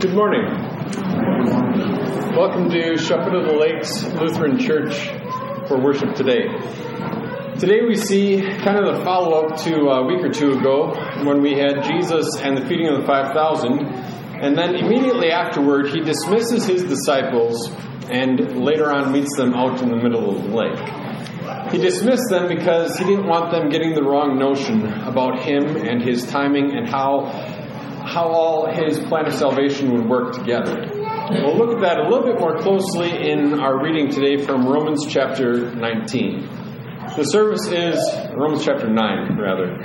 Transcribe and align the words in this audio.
Good 0.00 0.14
morning. 0.14 0.44
Welcome 2.36 2.70
to 2.70 2.96
Shepherd 2.98 3.34
of 3.34 3.46
the 3.46 3.56
Lakes 3.58 4.04
Lutheran 4.04 4.56
Church 4.56 5.08
for 5.66 5.82
worship 5.82 6.14
today. 6.14 6.46
Today 7.58 7.80
we 7.84 7.96
see 7.96 8.40
kind 8.40 8.78
of 8.78 8.94
the 8.96 9.02
follow 9.02 9.44
up 9.44 9.60
to 9.64 9.74
a 9.88 10.06
week 10.06 10.24
or 10.24 10.28
two 10.28 10.52
ago 10.52 10.94
when 11.24 11.42
we 11.42 11.54
had 11.54 11.82
Jesus 11.82 12.36
and 12.36 12.56
the 12.56 12.64
feeding 12.68 12.86
of 12.86 13.00
the 13.00 13.06
5,000. 13.08 13.86
And 14.40 14.56
then 14.56 14.76
immediately 14.76 15.32
afterward, 15.32 15.88
he 15.88 15.98
dismisses 15.98 16.64
his 16.64 16.84
disciples 16.84 17.68
and 18.08 18.64
later 18.64 18.92
on 18.92 19.10
meets 19.10 19.36
them 19.36 19.52
out 19.52 19.82
in 19.82 19.88
the 19.88 19.96
middle 19.96 20.30
of 20.30 20.44
the 20.44 20.56
lake. 20.56 21.72
He 21.72 21.78
dismissed 21.78 22.30
them 22.30 22.46
because 22.46 22.96
he 22.96 23.04
didn't 23.04 23.26
want 23.26 23.50
them 23.50 23.68
getting 23.68 23.94
the 23.94 24.04
wrong 24.04 24.38
notion 24.38 24.86
about 25.02 25.40
him 25.40 25.76
and 25.76 26.00
his 26.00 26.24
timing 26.24 26.76
and 26.76 26.88
how 26.88 27.47
how 28.08 28.26
all 28.28 28.66
his 28.72 28.98
plan 29.00 29.26
of 29.26 29.34
salvation 29.34 29.92
would 29.92 30.08
work 30.08 30.32
together. 30.32 30.88
We'll 31.30 31.58
look 31.58 31.76
at 31.76 31.82
that 31.82 31.98
a 31.98 32.08
little 32.08 32.24
bit 32.24 32.40
more 32.40 32.56
closely 32.56 33.30
in 33.30 33.60
our 33.60 33.82
reading 33.82 34.10
today 34.10 34.42
from 34.42 34.66
Romans 34.66 35.06
chapter 35.06 35.74
19. 35.74 36.48
The 37.16 37.24
service 37.24 37.66
is 37.66 37.98
Romans 38.34 38.64
chapter 38.64 38.88
9, 38.88 39.36
rather. 39.38 39.76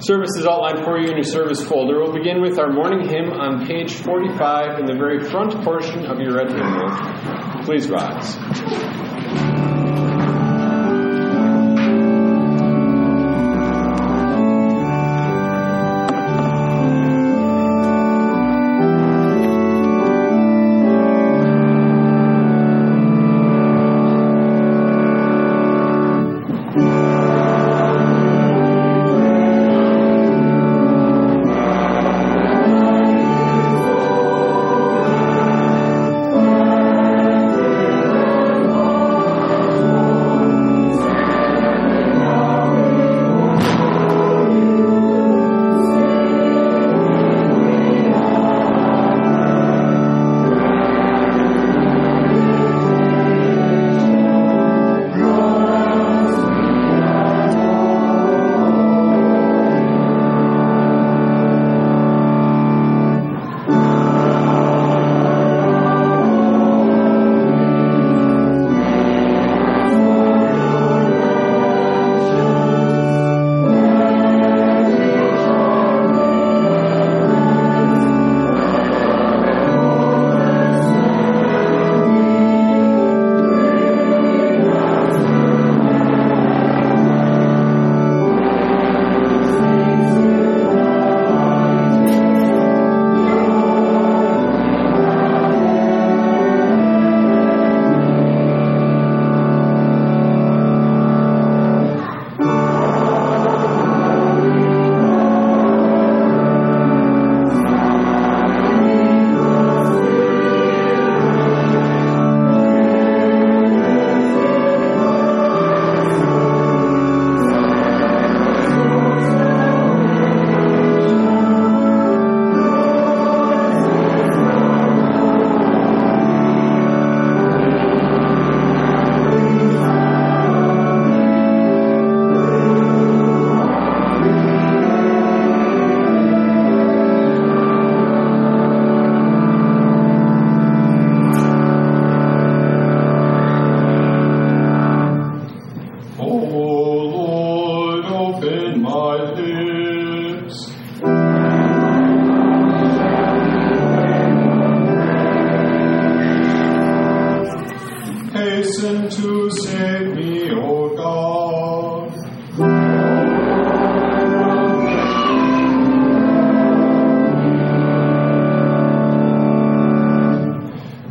Service 0.00 0.36
is 0.36 0.46
outlined 0.46 0.84
for 0.84 0.98
you 0.98 1.10
in 1.10 1.16
your 1.16 1.24
service 1.24 1.60
folder. 1.60 1.98
We'll 1.98 2.12
begin 2.12 2.40
with 2.40 2.58
our 2.58 2.72
morning 2.72 3.06
hymn 3.06 3.30
on 3.30 3.66
page 3.66 3.92
45 3.92 4.78
in 4.78 4.86
the 4.86 4.94
very 4.94 5.22
front 5.28 5.52
portion 5.62 6.06
of 6.06 6.20
your 6.20 6.36
red 6.36 6.48
hymnal. 6.48 7.64
Please 7.64 7.90
rise. 7.90 9.17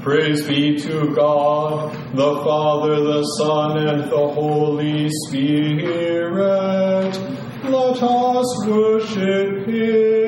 Praise 0.08 0.48
be 0.48 0.80
to 0.80 1.14
God, 1.14 1.92
the 2.16 2.42
Father, 2.42 2.96
the 3.04 3.24
Son, 3.38 3.78
and 3.78 4.04
the 4.10 4.28
Holy 4.30 5.10
Spirit. 5.28 7.12
Let 7.66 8.02
us 8.02 8.66
worship 8.66 9.68
Him. 9.68 10.27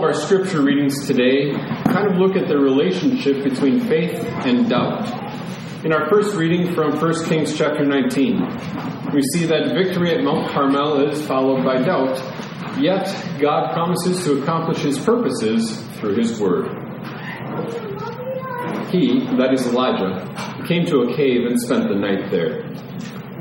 Of 0.00 0.04
our 0.04 0.14
scripture 0.14 0.62
readings 0.62 1.06
today 1.06 1.52
kind 1.84 2.10
of 2.10 2.16
look 2.16 2.34
at 2.34 2.48
the 2.48 2.56
relationship 2.56 3.44
between 3.44 3.80
faith 3.80 4.14
and 4.46 4.70
doubt. 4.70 5.04
In 5.84 5.92
our 5.92 6.08
first 6.08 6.34
reading 6.36 6.74
from 6.74 6.98
1 6.98 7.24
Kings 7.26 7.56
chapter 7.56 7.84
19, 7.84 9.12
we 9.12 9.20
see 9.34 9.44
that 9.44 9.74
victory 9.74 10.14
at 10.14 10.24
Mount 10.24 10.50
Carmel 10.52 11.06
is 11.10 11.20
followed 11.26 11.64
by 11.64 11.82
doubt, 11.82 12.16
yet 12.80 13.04
God 13.38 13.74
promises 13.74 14.24
to 14.24 14.42
accomplish 14.42 14.78
his 14.78 14.98
purposes 14.98 15.82
through 15.98 16.16
his 16.16 16.40
word. 16.40 16.68
He, 18.90 19.26
that 19.36 19.52
is 19.52 19.66
Elijah, 19.66 20.64
came 20.66 20.86
to 20.86 21.00
a 21.00 21.14
cave 21.14 21.44
and 21.44 21.60
spent 21.60 21.90
the 21.90 21.94
night 21.94 22.30
there. 22.30 22.62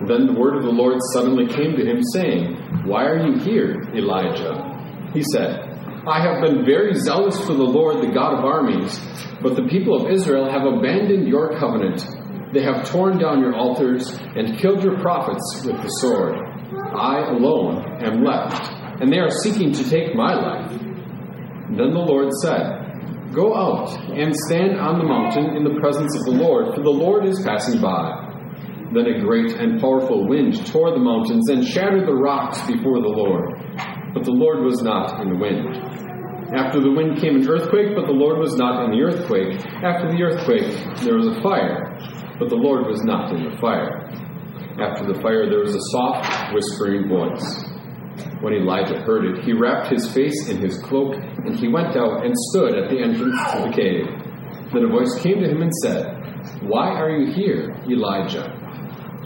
Then 0.07 0.27
the 0.27 0.35
word 0.37 0.57
of 0.57 0.63
the 0.63 0.71
Lord 0.71 0.97
suddenly 1.13 1.47
came 1.47 1.77
to 1.77 1.85
him, 1.85 2.03
saying, 2.11 2.55
Why 2.85 3.05
are 3.05 3.25
you 3.25 3.39
here, 3.39 3.81
Elijah? 3.95 4.65
He 5.13 5.23
said, 5.23 5.68
I 6.07 6.21
have 6.21 6.41
been 6.41 6.65
very 6.65 6.95
zealous 6.95 7.37
for 7.45 7.53
the 7.53 7.63
Lord, 7.63 8.01
the 8.01 8.13
God 8.13 8.39
of 8.39 8.45
armies, 8.45 8.99
but 9.41 9.55
the 9.55 9.67
people 9.67 9.95
of 9.99 10.09
Israel 10.09 10.49
have 10.49 10.63
abandoned 10.65 11.27
your 11.27 11.59
covenant. 11.59 12.05
They 12.53 12.63
have 12.63 12.89
torn 12.89 13.19
down 13.19 13.41
your 13.41 13.53
altars 13.55 14.09
and 14.35 14.57
killed 14.57 14.81
your 14.81 14.97
prophets 14.99 15.63
with 15.65 15.75
the 15.81 15.89
sword. 15.99 16.35
I 16.95 17.27
alone 17.27 18.01
am 18.01 18.23
left, 18.23 18.63
and 19.01 19.11
they 19.11 19.19
are 19.19 19.29
seeking 19.29 19.73
to 19.73 19.89
take 19.89 20.15
my 20.15 20.33
life. 20.33 20.71
Then 20.71 21.91
the 21.91 22.05
Lord 22.07 22.29
said, 22.41 23.33
Go 23.33 23.55
out 23.55 23.91
and 24.09 24.33
stand 24.33 24.79
on 24.79 24.99
the 24.99 25.05
mountain 25.05 25.55
in 25.57 25.63
the 25.63 25.79
presence 25.81 26.15
of 26.15 26.23
the 26.23 26.41
Lord, 26.41 26.73
for 26.73 26.81
the 26.81 26.89
Lord 26.89 27.27
is 27.27 27.43
passing 27.43 27.81
by. 27.81 28.25
Then 28.93 29.05
a 29.05 29.19
great 29.19 29.51
and 29.51 29.79
powerful 29.79 30.27
wind 30.27 30.65
tore 30.65 30.91
the 30.91 30.99
mountains 30.99 31.49
and 31.49 31.67
shattered 31.67 32.07
the 32.07 32.15
rocks 32.15 32.59
before 32.65 33.01
the 33.01 33.07
Lord. 33.07 33.53
But 34.13 34.23
the 34.23 34.31
Lord 34.31 34.63
was 34.63 34.81
not 34.81 35.21
in 35.21 35.29
the 35.29 35.35
wind. 35.35 35.88
After 36.55 36.81
the 36.81 36.89
wind 36.89 37.21
came 37.21 37.35
an 37.35 37.47
earthquake, 37.47 37.93
but 37.95 38.07
the 38.07 38.17
Lord 38.17 38.39
was 38.39 38.55
not 38.55 38.85
in 38.85 38.91
the 38.91 39.03
earthquake. 39.05 39.61
After 39.85 40.09
the 40.09 40.23
earthquake, 40.23 40.73
there 41.05 41.15
was 41.15 41.27
a 41.27 41.41
fire, 41.41 41.93
but 42.39 42.49
the 42.49 42.57
Lord 42.57 42.87
was 42.87 43.03
not 43.03 43.29
in 43.31 43.45
the 43.45 43.57
fire. 43.57 44.09
After 44.81 45.05
the 45.05 45.21
fire, 45.21 45.47
there 45.47 45.59
was 45.59 45.75
a 45.75 45.85
soft, 45.91 46.53
whispering 46.53 47.07
voice. 47.07 47.45
When 48.41 48.53
Elijah 48.53 48.99
heard 49.01 49.25
it, 49.25 49.45
he 49.45 49.53
wrapped 49.53 49.91
his 49.91 50.11
face 50.11 50.49
in 50.49 50.57
his 50.57 50.77
cloak, 50.79 51.15
and 51.15 51.59
he 51.59 51.67
went 51.67 51.95
out 51.95 52.25
and 52.25 52.33
stood 52.49 52.75
at 52.75 52.89
the 52.89 52.97
entrance 52.97 53.37
to 53.53 53.69
the 53.69 53.73
cave. 53.75 54.07
Then 54.73 54.85
a 54.85 54.89
voice 54.89 55.21
came 55.21 55.41
to 55.41 55.49
him 55.49 55.61
and 55.61 55.73
said, 55.83 56.63
Why 56.63 56.97
are 56.97 57.11
you 57.11 57.31
here, 57.31 57.77
Elijah? 57.87 58.55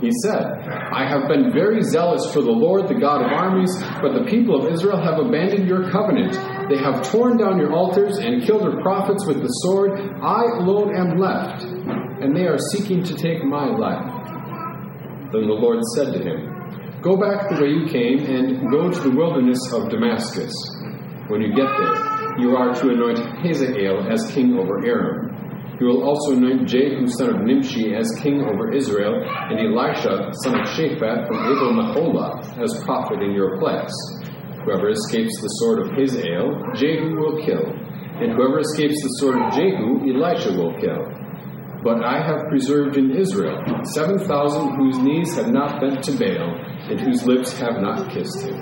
He 0.01 0.11
said, 0.23 0.43
I 0.91 1.07
have 1.07 1.29
been 1.29 1.53
very 1.53 1.81
zealous 1.83 2.33
for 2.33 2.41
the 2.41 2.51
Lord, 2.51 2.89
the 2.89 2.99
God 2.99 3.23
of 3.23 3.31
armies, 3.31 3.71
but 4.01 4.11
the 4.11 4.25
people 4.29 4.59
of 4.59 4.73
Israel 4.73 5.01
have 5.01 5.19
abandoned 5.19 5.69
your 5.69 5.89
covenant. 5.89 6.35
They 6.69 6.77
have 6.77 7.03
torn 7.11 7.37
down 7.37 7.59
your 7.59 7.73
altars 7.73 8.17
and 8.17 8.43
killed 8.43 8.63
your 8.63 8.81
prophets 8.81 9.25
with 9.25 9.41
the 9.41 9.49
sword. 9.63 9.99
I 10.21 10.43
alone 10.59 10.95
am 10.95 11.19
left, 11.19 11.63
and 11.63 12.35
they 12.35 12.47
are 12.47 12.57
seeking 12.57 13.03
to 13.03 13.15
take 13.15 13.43
my 13.43 13.65
life. 13.65 14.23
Then 15.31 15.47
the 15.47 15.59
Lord 15.59 15.79
said 15.95 16.13
to 16.13 16.19
him, 16.19 17.01
Go 17.01 17.17
back 17.17 17.49
the 17.49 17.61
way 17.61 17.69
you 17.69 17.85
came 17.89 18.23
and 18.31 18.71
go 18.71 18.89
to 18.89 18.99
the 18.99 19.11
wilderness 19.11 19.59
of 19.73 19.89
Damascus. 19.89 20.53
When 21.27 21.41
you 21.41 21.49
get 21.53 21.67
there, 21.67 22.39
you 22.39 22.55
are 22.55 22.73
to 22.73 22.89
anoint 22.89 23.19
Hazael 23.43 24.11
as 24.11 24.31
king 24.31 24.57
over 24.57 24.85
Aram. 24.85 25.75
He 25.79 25.85
will 25.85 26.07
also 26.07 26.31
anoint 26.31 26.69
Jehu 26.69 27.07
son 27.07 27.29
of 27.35 27.41
Nimshi 27.41 27.93
as 27.93 28.07
king 28.21 28.41
over 28.41 28.71
Israel, 28.71 29.19
and 29.19 29.59
Elisha 29.59 30.31
son 30.43 30.61
of 30.61 30.67
Shaphat 30.69 31.27
from 31.27 31.37
Abel 31.43 31.73
Meholah 31.75 32.63
as 32.63 32.81
prophet 32.85 33.21
in 33.21 33.31
your 33.31 33.59
place. 33.59 33.91
Whoever 34.65 34.89
escapes 34.89 35.39
the 35.41 35.47
sword 35.59 35.79
of 35.79 35.91
Hazael, 35.91 36.63
Jehu 36.75 37.15
will 37.17 37.43
kill, 37.45 37.65
and 38.21 38.31
whoever 38.31 38.59
escapes 38.59 39.01
the 39.01 39.09
sword 39.19 39.35
of 39.35 39.51
Jehu, 39.53 39.99
Elisha 40.07 40.53
will 40.53 40.73
kill. 40.79 41.03
But 41.83 42.01
I 42.03 42.25
have 42.25 42.47
preserved 42.47 42.95
in 42.95 43.11
Israel 43.11 43.59
seven 43.93 44.19
thousand 44.19 44.75
whose 44.75 44.97
knees 44.99 45.35
have 45.35 45.51
not 45.51 45.81
bent 45.81 46.01
to 46.05 46.13
Baal, 46.13 46.55
and 46.89 46.99
whose 46.99 47.25
lips 47.25 47.51
have 47.59 47.81
not 47.81 48.09
kissed 48.11 48.41
him. 48.41 48.55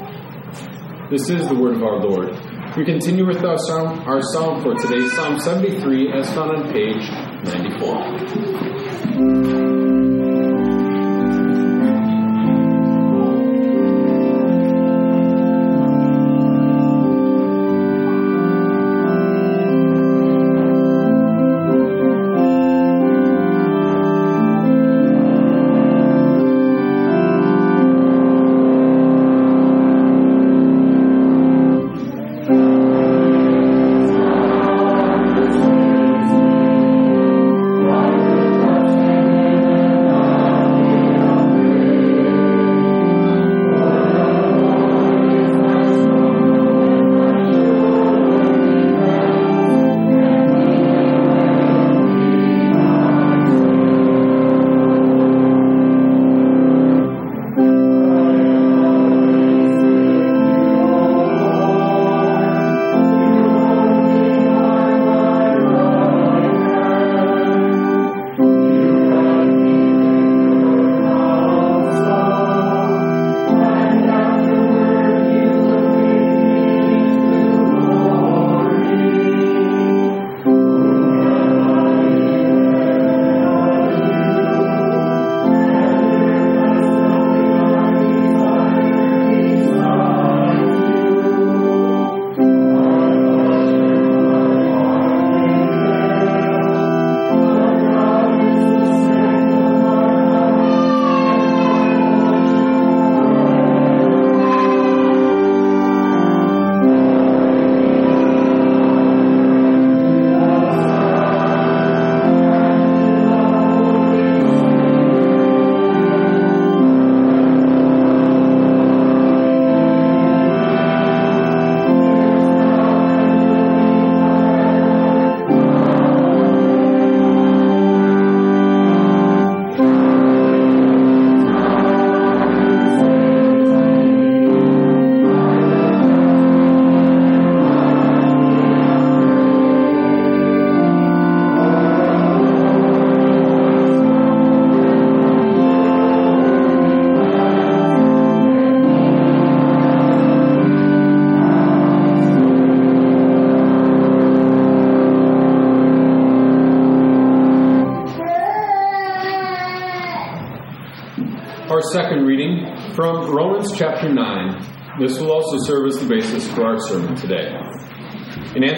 This 1.11 1.29
is 1.29 1.47
the 1.47 1.55
word 1.55 1.75
of 1.75 1.83
our 1.83 1.99
Lord. 1.99 2.35
We 2.75 2.83
continue 2.85 3.27
with 3.27 3.43
our 3.43 3.57
psalm, 3.57 3.99
our 4.07 4.21
psalm 4.33 4.63
for 4.63 4.73
today, 4.75 5.07
Psalm 5.09 5.37
73, 5.39 6.13
as 6.13 6.33
found 6.33 6.55
on 6.55 6.71
page 6.71 7.09
94. 7.43 9.80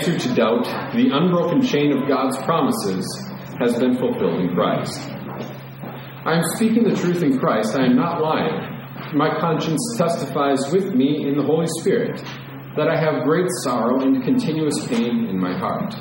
Answer 0.03 0.27
to 0.27 0.35
doubt, 0.35 0.65
the 0.93 1.09
unbroken 1.13 1.61
chain 1.61 1.93
of 1.93 2.09
God's 2.09 2.35
promises 2.43 3.05
has 3.59 3.79
been 3.79 3.97
fulfilled 3.97 4.41
in 4.41 4.53
Christ. 4.53 4.99
I 6.25 6.35
am 6.35 6.43
speaking 6.55 6.83
the 6.83 6.95
truth 6.95 7.23
in 7.23 7.39
Christ, 7.39 7.75
I 7.75 7.85
am 7.85 7.95
not 7.95 8.21
lying. 8.21 9.15
My 9.15 9.39
conscience 9.39 9.95
testifies 9.97 10.59
with 10.73 10.93
me 10.93 11.25
in 11.27 11.37
the 11.37 11.43
Holy 11.43 11.67
Spirit 11.79 12.21
that 12.75 12.89
I 12.89 12.99
have 12.99 13.23
great 13.23 13.47
sorrow 13.63 14.01
and 14.01 14.23
continuous 14.23 14.85
pain 14.87 15.27
in 15.29 15.39
my 15.39 15.57
heart. 15.57 15.93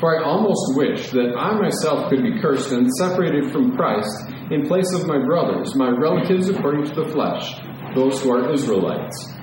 For 0.00 0.16
I 0.16 0.24
almost 0.24 0.76
wish 0.76 1.10
that 1.10 1.36
I 1.36 1.60
myself 1.60 2.08
could 2.08 2.22
be 2.22 2.40
cursed 2.40 2.72
and 2.72 2.88
separated 2.96 3.52
from 3.52 3.76
Christ 3.76 4.32
in 4.50 4.66
place 4.66 4.92
of 4.94 5.06
my 5.06 5.18
brothers, 5.18 5.74
my 5.74 5.88
relatives 5.88 6.48
according 6.48 6.84
to 6.86 7.02
the 7.02 7.08
flesh, 7.10 7.52
those 7.94 8.22
who 8.22 8.30
are 8.32 8.52
Israelites. 8.52 9.34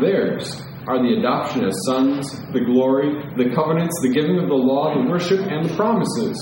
Theirs 0.00 0.62
are 0.86 1.02
the 1.02 1.18
adoption 1.18 1.64
as 1.64 1.74
sons, 1.86 2.30
the 2.52 2.60
glory, 2.60 3.10
the 3.36 3.54
covenants, 3.54 3.98
the 4.02 4.12
giving 4.12 4.38
of 4.38 4.48
the 4.48 4.54
law, 4.54 4.94
the 4.94 5.08
worship, 5.08 5.40
and 5.40 5.68
the 5.68 5.74
promises. 5.74 6.36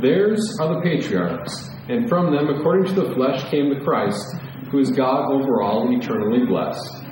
Theirs 0.00 0.56
are 0.60 0.74
the 0.74 0.80
patriarchs, 0.82 1.70
and 1.88 2.08
from 2.08 2.34
them, 2.34 2.48
according 2.48 2.94
to 2.94 3.00
the 3.00 3.14
flesh, 3.14 3.48
came 3.50 3.70
the 3.70 3.84
Christ, 3.84 4.24
who 4.70 4.78
is 4.78 4.90
God 4.90 5.30
over 5.32 5.62
all, 5.62 5.90
eternally 5.96 6.46
blessed. 6.46 7.04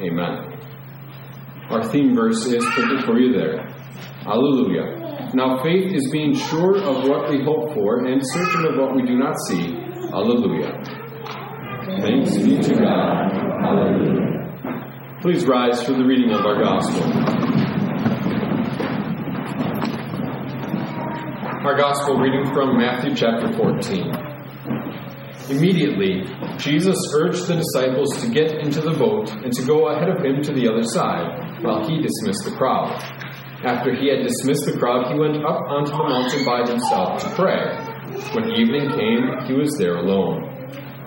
Amen. 0.00 0.58
Our 1.70 1.84
theme 1.84 2.14
verse 2.14 2.46
is 2.46 2.64
printed 2.64 3.04
for 3.04 3.18
you 3.18 3.32
there. 3.32 3.68
Alleluia. 4.26 5.30
Now 5.34 5.62
faith 5.62 5.92
is 5.94 6.10
being 6.10 6.34
sure 6.34 6.78
of 6.78 7.08
what 7.08 7.30
we 7.30 7.44
hope 7.44 7.74
for 7.74 8.06
and 8.06 8.20
certain 8.24 8.66
of 8.66 8.76
what 8.76 8.96
we 8.96 9.02
do 9.02 9.16
not 9.16 9.34
see. 9.46 9.76
Alleluia. 10.12 10.82
Thanks 12.00 12.36
be 12.38 12.58
to 12.58 12.74
God. 12.74 13.32
Alleluia. 13.64 14.29
Please 15.22 15.44
rise 15.46 15.82
for 15.82 15.92
the 15.92 16.02
reading 16.02 16.32
of 16.32 16.46
our 16.46 16.58
gospel. 16.58 17.02
Our 21.60 21.76
gospel 21.76 22.16
reading 22.16 22.50
from 22.54 22.78
Matthew 22.78 23.14
chapter 23.14 23.52
14. 23.52 24.14
Immediately, 25.50 26.24
Jesus 26.56 26.96
urged 27.14 27.48
the 27.48 27.56
disciples 27.56 28.16
to 28.22 28.30
get 28.30 28.64
into 28.64 28.80
the 28.80 28.96
boat 28.96 29.30
and 29.44 29.52
to 29.52 29.66
go 29.66 29.88
ahead 29.88 30.08
of 30.08 30.24
him 30.24 30.40
to 30.40 30.54
the 30.54 30.66
other 30.66 30.84
side, 30.84 31.62
while 31.62 31.86
he 31.86 32.00
dismissed 32.00 32.46
the 32.46 32.56
crowd. 32.56 32.88
After 33.62 33.94
he 33.94 34.08
had 34.08 34.26
dismissed 34.26 34.64
the 34.64 34.78
crowd, 34.78 35.12
he 35.12 35.18
went 35.18 35.36
up 35.44 35.60
onto 35.68 35.90
the 35.90 36.02
mountain 36.02 36.46
by 36.46 36.66
himself 36.66 37.20
to 37.20 37.28
pray. 37.36 37.76
When 38.32 38.56
evening 38.56 38.88
came, 38.96 39.46
he 39.46 39.52
was 39.52 39.76
there 39.76 39.96
alone. 39.96 40.49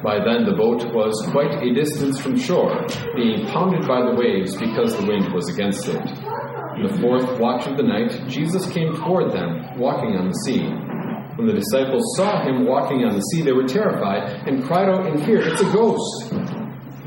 By 0.03 0.19
then 0.19 0.43
the 0.43 0.51
boat 0.51 0.83
was 0.93 1.15
quite 1.31 1.63
a 1.63 1.73
distance 1.73 2.19
from 2.19 2.37
shore, 2.37 2.85
being 3.15 3.47
pounded 3.47 3.87
by 3.87 4.03
the 4.03 4.13
waves 4.19 4.53
because 4.57 4.97
the 4.97 5.07
wind 5.07 5.31
was 5.31 5.47
against 5.47 5.87
it. 5.87 5.95
In 6.75 6.83
the 6.83 6.97
fourth 6.99 7.39
watch 7.39 7.65
of 7.67 7.77
the 7.77 7.83
night, 7.83 8.11
Jesus 8.27 8.69
came 8.73 8.93
toward 8.97 9.31
them, 9.31 9.79
walking 9.79 10.17
on 10.17 10.27
the 10.27 10.35
sea. 10.43 10.67
When 11.37 11.47
the 11.47 11.53
disciples 11.53 12.03
saw 12.17 12.43
him 12.43 12.65
walking 12.65 13.05
on 13.05 13.15
the 13.15 13.21
sea, 13.31 13.43
they 13.43 13.53
were 13.53 13.63
terrified 13.65 14.45
and 14.45 14.65
cried 14.65 14.89
out 14.89 15.07
in 15.07 15.23
fear, 15.23 15.39
It's 15.39 15.61
a 15.61 15.71
ghost! 15.71 16.33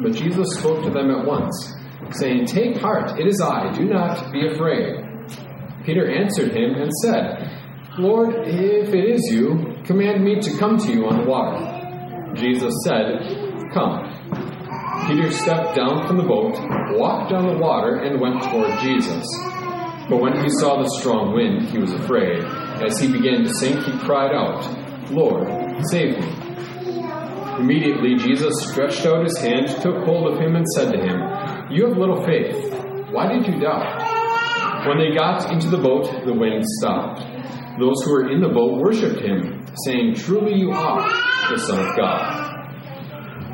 But 0.01 0.17
Jesus 0.17 0.57
spoke 0.57 0.83
to 0.85 0.91
them 0.91 1.11
at 1.11 1.27
once, 1.27 1.75
saying, 2.13 2.47
Take 2.47 2.79
heart, 2.79 3.21
it 3.21 3.27
is 3.27 3.43
I, 3.43 3.73
do 3.73 3.85
not 3.85 4.33
be 4.33 4.49
afraid. 4.49 5.05
Peter 5.85 6.11
answered 6.11 6.57
him 6.57 6.75
and 6.81 6.91
said, 7.03 7.61
Lord, 7.99 8.49
if 8.49 8.95
it 8.95 9.05
is 9.05 9.21
you, 9.31 9.77
command 9.85 10.25
me 10.25 10.41
to 10.41 10.57
come 10.57 10.79
to 10.79 10.91
you 10.91 11.07
on 11.07 11.19
the 11.23 11.29
water. 11.29 11.76
Jesus 12.37 12.75
said, 12.85 13.21
Come. 13.73 14.13
Peter 15.07 15.31
stepped 15.31 15.77
down 15.77 16.07
from 16.07 16.17
the 16.17 16.25
boat, 16.25 16.55
walked 16.99 17.33
on 17.33 17.47
the 17.47 17.59
water, 17.59 17.97
and 17.97 18.21
went 18.21 18.43
toward 18.43 18.79
Jesus. 18.81 19.25
But 20.09 20.21
when 20.21 20.43
he 20.43 20.49
saw 20.51 20.83
the 20.83 20.89
strong 21.01 21.35
wind, 21.35 21.69
he 21.69 21.79
was 21.79 21.93
afraid. 21.93 22.45
As 22.83 22.99
he 22.99 23.11
began 23.11 23.43
to 23.43 23.55
sink, 23.55 23.85
he 23.85 23.99
cried 23.99 24.33
out, 24.33 24.63
Lord, 25.11 25.49
save 25.91 26.19
me. 26.19 26.47
Immediately 27.59 28.17
Jesus 28.17 28.55
stretched 28.69 29.05
out 29.07 29.25
his 29.25 29.39
hand, 29.39 29.69
took 29.83 30.05
hold 30.05 30.33
of 30.33 30.39
him, 30.39 30.57
and 30.57 30.67
said 30.75 30.93
to 30.93 30.99
him, 30.99 31.73
You 31.73 31.89
have 31.89 31.97
little 31.99 32.23
faith. 32.25 32.73
Why 33.11 33.33
did 33.33 33.47
you 33.47 33.59
doubt? 33.59 34.87
When 34.87 34.99
they 34.99 35.17
got 35.17 35.51
into 35.53 35.69
the 35.69 35.79
boat, 35.79 36.25
the 36.25 36.35
wind 36.35 36.65
stopped. 36.79 37.21
Those 37.81 38.03
who 38.05 38.13
were 38.13 38.31
in 38.31 38.41
the 38.41 38.49
boat 38.49 38.81
worshipped 38.81 39.21
him, 39.21 39.66
saying, 39.85 40.15
Truly 40.15 40.59
you 40.59 40.71
are 40.73 41.03
the 41.51 41.59
Son 41.59 41.81
of 41.81 41.97
God. 41.97 42.47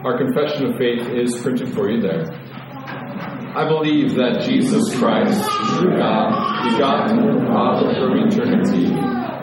Our 0.05 0.19
confession 0.19 0.67
of 0.67 0.79
faith 0.79 1.07
is 1.09 1.41
printed 1.41 1.73
for 1.75 1.91
you 1.91 2.01
there. 2.01 2.27
I 3.55 3.69
believe 3.69 4.15
that 4.15 4.43
Jesus 4.49 4.97
Christ, 4.99 5.43
true 5.77 5.97
God, 5.97 6.71
begotten 6.71 7.19
of 7.29 7.41
the 7.41 7.47
Father 7.47 7.95
from 7.95 8.27
eternity, 8.27 8.87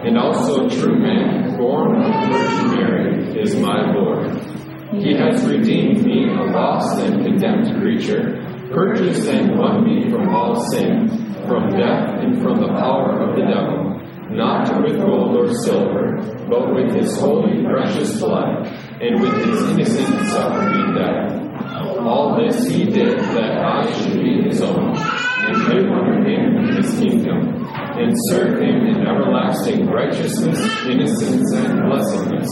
and 0.08 0.18
also 0.18 0.68
true 0.68 0.98
man, 0.98 1.58
born 1.58 2.02
of 2.02 2.32
the 2.32 2.38
Virgin 2.38 2.72
Mary, 2.76 3.40
is 3.40 3.56
my 3.58 3.92
Lord. 3.94 4.32
He 5.00 5.14
has 5.16 5.46
redeemed 5.46 6.04
me, 6.04 6.28
a 6.28 6.44
lost 6.52 7.00
and 7.00 7.24
condemned 7.24 7.80
creature, 7.80 8.42
purchased 8.74 9.28
and 9.30 9.58
won 9.58 9.86
me 9.86 10.10
from 10.10 10.30
all 10.30 10.60
sin, 10.72 11.08
from 11.48 11.70
death 11.70 12.20
and 12.22 12.42
from 12.42 12.62
the 12.62 12.74
power 12.74 13.22
of 13.22 13.36
the 13.36 13.44
devil, 13.44 13.89
not 14.32 14.84
with 14.84 14.98
gold 14.98 15.36
or 15.36 15.54
silver, 15.64 16.18
but 16.48 16.74
with 16.74 16.96
his 16.96 17.20
holy 17.20 17.64
precious 17.64 18.20
blood, 18.20 18.68
and 19.02 19.22
with 19.22 19.34
his 19.46 19.62
innocent 19.72 20.28
suffering 20.28 20.96
death 20.96 21.40
all 22.10 22.38
this 22.38 22.68
he 22.68 22.86
did 22.86 23.20
that 23.20 23.58
I 23.60 23.92
should 23.94 24.22
be 24.24 24.42
his 24.44 24.62
own, 24.62 24.96
and 24.96 25.58
live 25.68 25.92
under 25.92 26.18
him 26.28 26.58
in 26.58 26.76
his 26.76 27.00
kingdom, 27.00 27.66
and 27.74 28.14
serve 28.30 28.60
him 28.60 28.88
in 28.88 29.08
everlasting 29.08 29.88
righteousness, 29.88 30.60
innocence, 30.86 31.54
and 31.54 31.84
blessedness, 31.88 32.50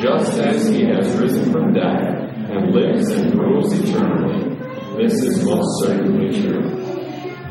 just 0.00 0.38
as 0.38 0.68
he 0.68 0.84
has 0.84 1.16
risen 1.16 1.52
from 1.52 1.72
death, 1.72 2.30
and 2.50 2.74
lives 2.74 3.10
and 3.10 3.38
rules 3.38 3.72
eternally. 3.72 4.56
This 4.96 5.14
is 5.22 5.44
most 5.44 5.84
certainly 5.84 6.42
true. 6.42 6.79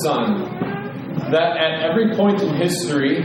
Sun, 0.06 0.26
that 1.32 1.56
at 1.56 1.82
every 1.82 2.14
point 2.14 2.40
in 2.40 2.54
history, 2.54 3.18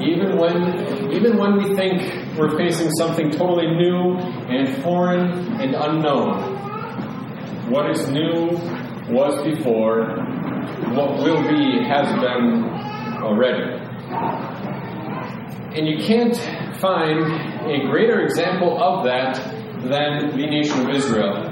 even 0.00 0.36
when, 0.36 1.12
even 1.12 1.38
when 1.38 1.56
we 1.56 1.74
think 1.74 2.02
we're 2.36 2.56
facing 2.58 2.90
something 2.90 3.30
totally 3.30 3.66
new 3.66 4.16
and 4.54 4.82
foreign 4.82 5.30
and 5.60 5.74
unknown, 5.74 7.70
what 7.70 7.90
is 7.90 8.10
new 8.10 8.50
was 9.08 9.42
before, 9.44 10.16
what 10.96 11.22
will 11.22 11.42
be 11.48 11.82
has 11.88 12.08
been 12.20 12.64
already. 13.22 13.78
And 15.76 15.88
you 15.88 15.98
can't 16.04 16.36
find 16.80 17.20
a 17.70 17.86
greater 17.90 18.20
example 18.20 18.82
of 18.82 19.04
that 19.04 19.36
than 19.82 20.36
the 20.36 20.46
nation 20.46 20.80
of 20.80 20.94
Israel 20.94 21.48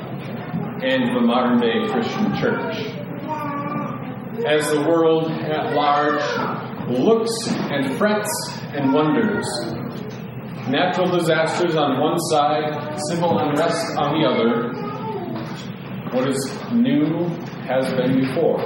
and 0.82 1.16
the 1.16 1.20
modern 1.20 1.58
day 1.60 1.86
Christian 1.90 2.36
church. 2.36 2.99
As 4.46 4.70
the 4.70 4.80
world 4.88 5.30
at 5.30 5.74
large 5.74 6.22
looks 6.88 7.30
and 7.48 7.96
frets 7.98 8.28
and 8.72 8.92
wonders, 8.92 9.44
natural 10.68 11.10
disasters 11.10 11.76
on 11.76 12.00
one 12.00 12.18
side, 12.30 12.98
civil 13.08 13.38
unrest 13.38 13.96
on 13.98 14.18
the 14.18 14.26
other, 14.26 14.72
what 16.12 16.28
is 16.28 16.38
new 16.72 17.28
has 17.66 17.92
been 17.94 18.20
before. 18.20 18.60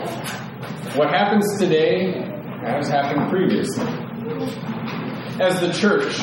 What 0.97 1.11
happens 1.11 1.59
today 1.59 2.23
has 2.65 2.89
happened 2.89 3.29
previously. 3.29 3.85
As 5.41 5.61
the 5.61 5.73
church 5.73 6.21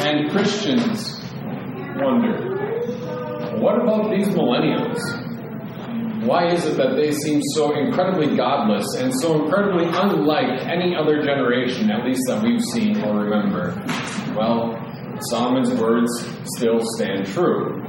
and 0.00 0.30
Christians 0.30 1.20
wonder, 1.96 3.58
what 3.60 3.82
about 3.82 4.10
these 4.10 4.28
millennials? 4.28 5.29
Why 6.22 6.52
is 6.52 6.66
it 6.66 6.76
that 6.76 6.96
they 6.96 7.12
seem 7.12 7.40
so 7.54 7.74
incredibly 7.78 8.36
godless 8.36 8.84
and 8.98 9.10
so 9.20 9.42
incredibly 9.42 9.86
unlike 9.86 10.66
any 10.66 10.94
other 10.94 11.22
generation, 11.22 11.90
at 11.90 12.04
least 12.04 12.20
that 12.28 12.42
we've 12.42 12.62
seen 12.62 13.02
or 13.02 13.24
remember? 13.24 13.82
Well, 14.36 14.76
Solomon's 15.30 15.72
words 15.80 16.10
still 16.56 16.80
stand 16.96 17.24
true. 17.24 17.82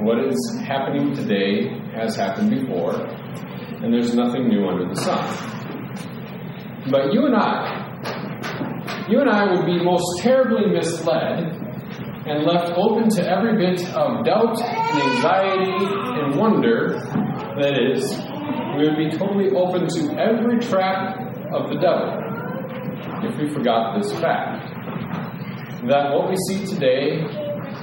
What 0.00 0.24
is 0.26 0.58
happening 0.66 1.14
today 1.14 1.68
has 1.94 2.16
happened 2.16 2.50
before, 2.50 2.94
and 2.96 3.94
there's 3.94 4.12
nothing 4.12 4.48
new 4.48 4.66
under 4.68 4.88
the 4.92 5.00
sun. 5.00 5.24
But 6.90 7.12
you 7.12 7.26
and 7.26 7.36
I, 7.36 9.06
you 9.08 9.20
and 9.20 9.30
I 9.30 9.52
would 9.52 9.66
be 9.66 9.84
most 9.84 10.20
terribly 10.20 10.66
misled 10.66 11.62
and 12.26 12.44
left 12.44 12.72
open 12.76 13.08
to 13.10 13.28
every 13.28 13.56
bit 13.56 13.86
of 13.94 14.24
doubt 14.24 14.60
and 14.60 15.02
anxiety 15.02 15.72
and 16.22 16.36
wonder 16.36 16.98
that 17.60 17.78
is, 17.78 18.16
we 18.76 18.88
would 18.88 18.96
be 18.96 19.10
totally 19.16 19.50
open 19.50 19.86
to 19.88 20.20
every 20.20 20.58
trap 20.58 21.18
of 21.52 21.68
the 21.68 21.76
devil 21.76 22.18
if 23.24 23.38
we 23.38 23.48
forgot 23.52 24.00
this 24.00 24.12
fact 24.20 24.68
that 25.88 26.12
what 26.12 26.28
we 26.30 26.36
see 26.48 26.64
today 26.66 27.20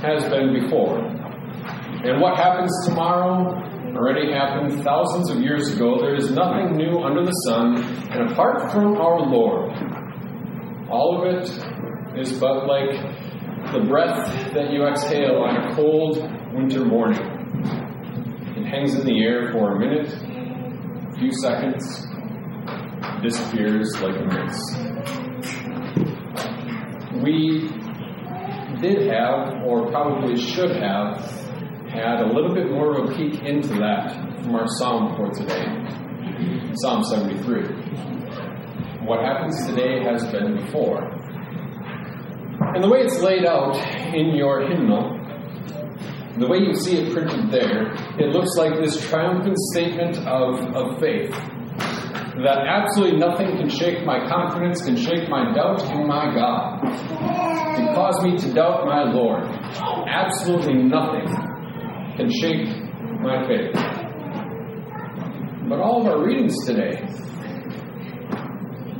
has 0.01 0.23
been 0.29 0.53
before. 0.53 0.99
And 0.99 2.21
what 2.21 2.37
happens 2.37 2.71
tomorrow 2.85 3.69
already 3.95 4.31
happened 4.31 4.83
thousands 4.83 5.29
of 5.29 5.39
years 5.41 5.73
ago. 5.75 5.97
There 5.99 6.15
is 6.15 6.31
nothing 6.31 6.77
new 6.77 6.99
under 6.99 7.25
the 7.25 7.31
sun, 7.47 7.83
and 8.11 8.31
apart 8.31 8.71
from 8.71 8.95
our 8.97 9.19
Lord, 9.19 9.71
all 10.89 11.21
of 11.21 11.35
it 11.35 12.19
is 12.19 12.39
but 12.39 12.67
like 12.67 12.91
the 13.73 13.81
breath 13.87 14.53
that 14.53 14.71
you 14.71 14.85
exhale 14.85 15.43
on 15.43 15.57
a 15.57 15.75
cold 15.75 16.17
winter 16.53 16.85
morning. 16.85 17.28
Hangs 18.71 18.95
in 18.95 19.05
the 19.05 19.23
air 19.23 19.51
for 19.51 19.75
a 19.75 19.79
minute, 19.79 20.13
a 20.13 21.17
few 21.17 21.31
seconds, 21.41 22.05
disappears 23.21 23.99
like 24.01 24.15
a 24.15 24.25
mist. 24.25 24.77
We 27.23 27.67
did 28.81 29.07
have, 29.11 29.63
or 29.65 29.89
probably 29.89 30.39
should 30.39 30.75
have, 30.75 31.17
had 31.89 32.21
a 32.21 32.27
little 32.33 32.53
bit 32.53 32.71
more 32.71 32.95
of 32.97 33.09
a 33.09 33.15
peek 33.15 33.41
into 33.43 33.69
that 33.79 34.43
from 34.43 34.55
our 34.55 34.67
psalm 34.67 35.15
for 35.15 35.29
today 35.31 35.79
Psalm 36.75 37.03
73. 37.03 37.63
What 39.05 39.19
happens 39.21 39.65
today 39.65 40.01
has 40.03 40.23
been 40.31 40.55
before. 40.55 41.03
And 42.73 42.83
the 42.83 42.89
way 42.89 42.99
it's 42.99 43.19
laid 43.19 43.45
out 43.45 43.75
in 44.13 44.35
your 44.35 44.61
hymnal, 44.61 45.18
the 46.39 46.47
way 46.47 46.59
you 46.59 46.73
see 46.73 46.97
it 46.97 47.13
printed 47.13 47.51
there, 47.51 47.91
it 48.17 48.31
looks 48.31 48.55
like 48.57 48.79
this 48.79 48.99
triumphant 49.09 49.57
statement 49.73 50.17
of, 50.25 50.59
of 50.75 50.99
faith. 50.99 51.31
That 52.39 52.63
absolutely 52.65 53.17
nothing 53.17 53.57
can 53.57 53.67
shake 53.69 54.05
my 54.05 54.25
confidence, 54.29 54.81
can 54.81 54.95
shake 54.95 55.27
my 55.29 55.53
doubt 55.53 55.83
in 55.91 56.07
my 56.07 56.33
God, 56.33 56.81
can 57.75 57.93
cause 57.93 58.23
me 58.23 58.37
to 58.37 58.53
doubt 58.53 58.85
my 58.85 59.03
Lord. 59.11 59.43
Absolutely 59.43 60.83
nothing 60.83 61.27
can 62.15 62.31
shake 62.31 62.67
my 63.19 63.45
faith. 63.45 63.73
But 65.67 65.81
all 65.81 66.01
of 66.01 66.07
our 66.07 66.25
readings 66.25 66.55
today 66.65 67.05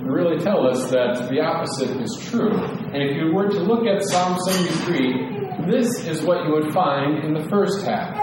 really 0.04 0.43
tell 0.43 0.67
us 0.67 0.89
that 0.91 1.30
the 1.30 1.39
opposite 1.39 2.02
is 2.02 2.17
true. 2.30 2.52
And 2.52 2.97
if 2.97 3.15
you 3.15 3.34
were 3.34 3.47
to 3.47 3.60
look 3.60 3.86
at 3.86 4.04
Psalm 4.04 4.38
73, 4.39 5.38
this 5.71 6.05
is 6.05 6.23
what 6.23 6.45
you 6.45 6.53
would 6.53 6.73
find 6.73 7.23
in 7.23 7.34
the 7.34 7.47
first 7.49 7.86
half. 7.86 8.15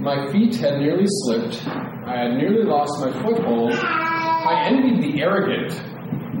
My 0.00 0.30
feet 0.32 0.56
had 0.56 0.78
nearly 0.78 1.06
slipped. 1.06 1.66
I 1.66 2.24
had 2.24 2.34
nearly 2.34 2.64
lost 2.64 3.00
my 3.00 3.12
foothold. 3.22 3.72
I 3.74 4.68
envied 4.68 5.02
the 5.02 5.22
arrogant 5.22 5.72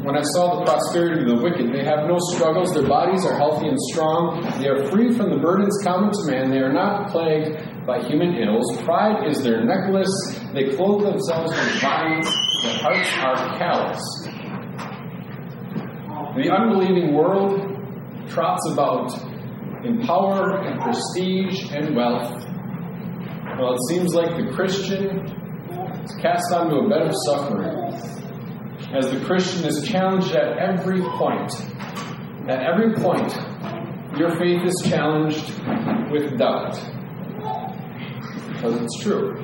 when 0.02 0.16
I 0.16 0.22
saw 0.34 0.58
the 0.58 0.64
prosperity 0.64 1.22
of 1.22 1.28
the 1.28 1.42
wicked, 1.44 1.72
they 1.72 1.84
have 1.84 2.08
no 2.08 2.18
struggles. 2.34 2.74
Their 2.74 2.88
bodies 2.88 3.24
are 3.24 3.36
healthy 3.38 3.68
and 3.68 3.78
strong. 3.92 4.42
They 4.58 4.66
are 4.66 4.90
free 4.90 5.12
from 5.12 5.30
the 5.30 5.36
burdens 5.36 5.78
common 5.84 6.10
to 6.10 6.26
man. 6.26 6.50
They 6.50 6.58
are 6.58 6.72
not 6.72 7.12
plagued 7.12 7.86
by 7.86 8.02
human 8.02 8.34
ills. 8.34 8.82
Pride 8.82 9.28
is 9.28 9.44
their 9.44 9.64
necklace. 9.64 10.10
They 10.52 10.74
clothe 10.74 11.04
themselves 11.04 11.52
with 11.52 11.80
violence. 11.80 12.26
Their 12.64 12.78
hearts 12.82 13.10
are 13.22 13.58
calloused. 13.58 14.26
The 16.34 16.50
unbelieving 16.50 17.14
world 17.14 17.62
trots 18.26 18.66
about 18.72 19.14
in 19.84 20.00
power 20.02 20.58
and 20.58 20.80
prestige 20.80 21.70
and 21.72 21.96
wealth. 21.96 22.44
Well, 23.58 23.74
it 23.74 23.80
seems 23.88 24.14
like 24.14 24.36
the 24.36 24.52
Christian 24.54 25.26
is 26.04 26.14
cast 26.20 26.52
onto 26.52 26.76
a 26.76 26.88
bed 26.88 27.08
of 27.08 27.14
suffering 27.26 27.82
as 28.94 29.10
the 29.10 29.20
Christian 29.24 29.66
is 29.66 29.86
challenged 29.88 30.34
at 30.34 30.58
every 30.58 31.00
point. 31.00 31.52
At 32.48 32.60
every 32.60 32.94
point, 32.94 33.32
your 34.18 34.36
faith 34.36 34.62
is 34.64 34.82
challenged 34.84 35.48
with 36.10 36.38
doubt. 36.38 36.74
Because 38.48 38.80
it's 38.82 39.02
true 39.02 39.34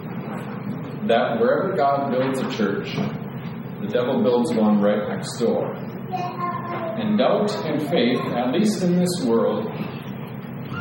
that 1.06 1.40
wherever 1.40 1.74
God 1.74 2.10
builds 2.10 2.40
a 2.40 2.50
church, 2.50 2.94
the 2.94 3.88
devil 3.88 4.22
builds 4.22 4.52
one 4.52 4.80
right 4.80 5.08
next 5.08 5.38
door. 5.38 5.74
And 5.74 7.16
doubt 7.16 7.54
and 7.64 7.80
faith, 7.88 8.20
at 8.36 8.52
least 8.52 8.82
in 8.82 8.96
this 8.96 9.24
world, 9.24 9.70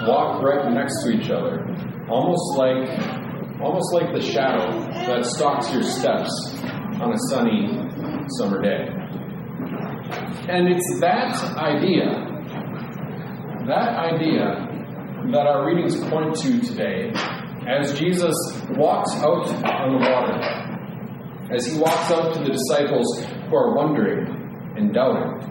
walk 0.07 0.41
right 0.41 0.71
next 0.73 1.03
to 1.03 1.11
each 1.11 1.29
other, 1.29 1.65
almost 2.09 2.57
like 2.57 2.87
almost 3.61 3.91
like 3.93 4.13
the 4.13 4.21
shadow 4.21 4.79
that 4.91 5.25
stalks 5.25 5.73
your 5.73 5.83
steps 5.83 6.29
on 7.01 7.13
a 7.13 7.17
sunny 7.29 7.67
summer 8.37 8.61
day. 8.61 8.87
And 10.49 10.69
it's 10.69 10.99
that 11.01 11.35
idea, 11.57 12.05
that 13.67 13.89
idea 14.13 14.67
that 15.31 15.45
our 15.45 15.65
readings 15.65 15.99
point 16.09 16.35
to 16.37 16.61
today 16.61 17.11
as 17.67 17.99
Jesus 17.99 18.35
walks 18.77 19.11
out 19.15 19.47
on 19.65 19.91
the 19.91 20.09
water, 20.09 21.53
as 21.53 21.65
he 21.65 21.79
walks 21.79 22.11
out 22.11 22.33
to 22.33 22.39
the 22.43 22.51
disciples 22.51 23.25
who 23.49 23.55
are 23.55 23.75
wondering 23.75 24.27
and 24.77 24.93
doubting. 24.93 25.43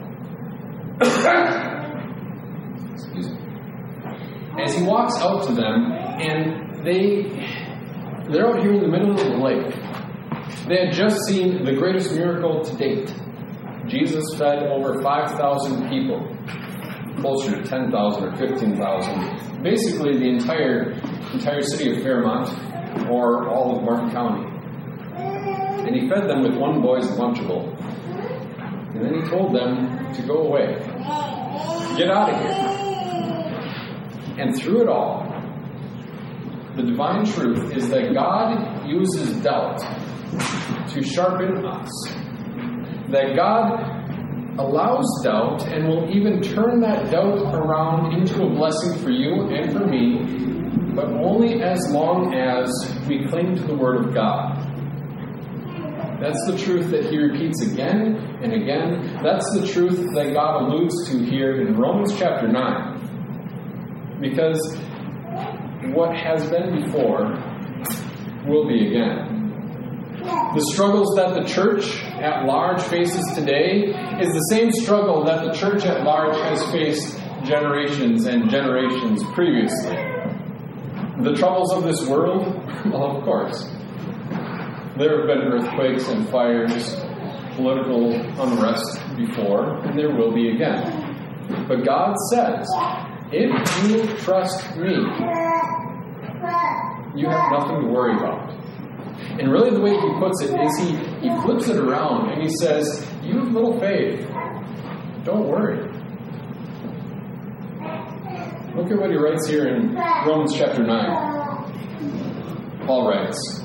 Excuse 2.93 3.29
me. 3.29 3.46
As 4.59 4.75
he 4.75 4.83
walks 4.83 5.17
out 5.21 5.47
to 5.47 5.53
them, 5.53 5.91
and 5.91 6.85
they 6.85 7.23
they're 8.29 8.47
out 8.47 8.61
here 8.61 8.73
in 8.73 8.81
the 8.81 8.87
middle 8.87 9.11
of 9.11 9.17
the 9.17 9.37
lake. 9.37 9.73
They 10.67 10.85
had 10.85 10.93
just 10.93 11.25
seen 11.25 11.63
the 11.63 11.73
greatest 11.73 12.13
miracle 12.13 12.61
to 12.61 12.75
date. 12.75 13.13
Jesus 13.87 14.25
fed 14.37 14.63
over 14.63 15.01
5,000 15.01 15.89
people, 15.89 16.27
closer 17.21 17.51
to 17.55 17.63
10,000 17.63 18.23
or 18.23 18.35
15,000, 18.35 19.63
basically 19.63 20.17
the 20.17 20.27
entire, 20.27 20.91
entire 21.31 21.61
city 21.61 21.95
of 21.95 22.03
Fairmont 22.03 22.49
or 23.09 23.47
all 23.47 23.77
of 23.77 23.83
Martin 23.83 24.11
County. 24.11 24.45
And 25.87 25.95
he 25.95 26.09
fed 26.09 26.29
them 26.29 26.43
with 26.43 26.55
one 26.57 26.81
boy's 26.81 27.07
Lunchable. 27.11 27.73
And 28.93 29.05
then 29.05 29.23
he 29.23 29.29
told 29.29 29.55
them 29.55 30.13
to 30.13 30.21
go 30.23 30.47
away. 30.47 30.75
Get 31.95 32.09
out 32.11 32.33
of 32.33 32.41
here. 32.41 32.76
And 34.37 34.55
through 34.55 34.83
it 34.83 34.87
all, 34.89 35.23
the 36.75 36.83
divine 36.83 37.25
truth 37.25 37.75
is 37.75 37.89
that 37.89 38.13
God 38.13 38.87
uses 38.87 39.35
doubt 39.41 39.79
to 40.91 41.01
sharpen 41.03 41.65
us. 41.65 41.89
That 43.09 43.35
God 43.35 43.97
allows 44.59 45.05
doubt 45.23 45.67
and 45.67 45.87
will 45.87 46.09
even 46.15 46.41
turn 46.41 46.81
that 46.81 47.09
doubt 47.11 47.53
around 47.55 48.13
into 48.13 48.43
a 48.43 48.49
blessing 48.49 48.99
for 48.99 49.09
you 49.09 49.47
and 49.49 49.71
for 49.71 49.85
me, 49.87 50.93
but 50.93 51.05
only 51.23 51.63
as 51.63 51.79
long 51.91 52.35
as 52.35 52.69
we 53.07 53.27
cling 53.29 53.55
to 53.55 53.63
the 53.63 53.75
Word 53.75 54.05
of 54.05 54.13
God. 54.13 54.63
That's 56.19 56.43
the 56.47 56.57
truth 56.57 56.89
that 56.91 57.05
he 57.05 57.17
repeats 57.17 57.61
again 57.61 58.17
and 58.41 58.53
again. 58.53 59.19
That's 59.23 59.45
the 59.59 59.67
truth 59.67 60.13
that 60.15 60.33
God 60.33 60.63
alludes 60.63 61.09
to 61.09 61.23
here 61.23 61.61
in 61.61 61.75
Romans 61.75 62.13
chapter 62.17 62.47
9. 62.47 62.96
Because 64.21 64.59
what 65.93 66.15
has 66.15 66.49
been 66.49 66.83
before 66.83 67.31
will 68.47 68.67
be 68.67 68.87
again. 68.87 69.37
The 70.55 70.65
struggles 70.73 71.15
that 71.15 71.35
the 71.35 71.43
church 71.47 72.01
at 72.03 72.45
large 72.45 72.81
faces 72.81 73.23
today 73.35 73.93
is 74.19 74.33
the 74.33 74.47
same 74.49 74.71
struggle 74.71 75.23
that 75.25 75.45
the 75.45 75.53
church 75.53 75.85
at 75.85 76.03
large 76.03 76.35
has 76.37 76.63
faced 76.71 77.19
generations 77.45 78.25
and 78.25 78.49
generations 78.49 79.23
previously. 79.33 79.95
The 81.23 81.33
troubles 81.35 81.73
of 81.73 81.83
this 81.83 82.07
world? 82.07 82.45
Well, 82.85 83.17
of 83.17 83.23
course. 83.23 83.63
There 84.97 85.19
have 85.19 85.27
been 85.27 85.47
earthquakes 85.47 86.07
and 86.07 86.27
fires, 86.29 86.95
political 87.55 88.13
unrest 88.41 88.99
before, 89.15 89.77
and 89.85 89.97
there 89.97 90.15
will 90.15 90.33
be 90.33 90.49
again. 90.49 91.65
But 91.67 91.85
God 91.85 92.15
says, 92.31 92.67
if 93.31 93.89
you 93.89 94.07
trust 94.17 94.75
me, 94.77 94.93
you 97.15 97.27
have 97.29 97.51
nothing 97.51 97.81
to 97.81 97.87
worry 97.87 98.15
about. 98.15 98.51
And 99.39 99.51
really, 99.51 99.71
the 99.71 99.81
way 99.81 99.91
he 99.91 100.19
puts 100.19 100.41
it 100.41 100.59
is 100.59 100.77
he, 100.79 100.95
he 101.27 101.41
flips 101.41 101.67
it 101.67 101.77
around 101.77 102.29
and 102.31 102.41
he 102.41 102.49
says, 102.59 103.05
You 103.23 103.39
have 103.39 103.51
little 103.51 103.79
faith. 103.79 104.27
Don't 105.23 105.47
worry. 105.47 105.83
Look 108.75 108.91
at 108.91 108.99
what 108.99 109.09
he 109.09 109.17
writes 109.17 109.47
here 109.47 109.67
in 109.67 109.95
Romans 109.95 110.53
chapter 110.55 110.83
9. 110.83 112.85
Paul 112.85 113.09
writes, 113.09 113.63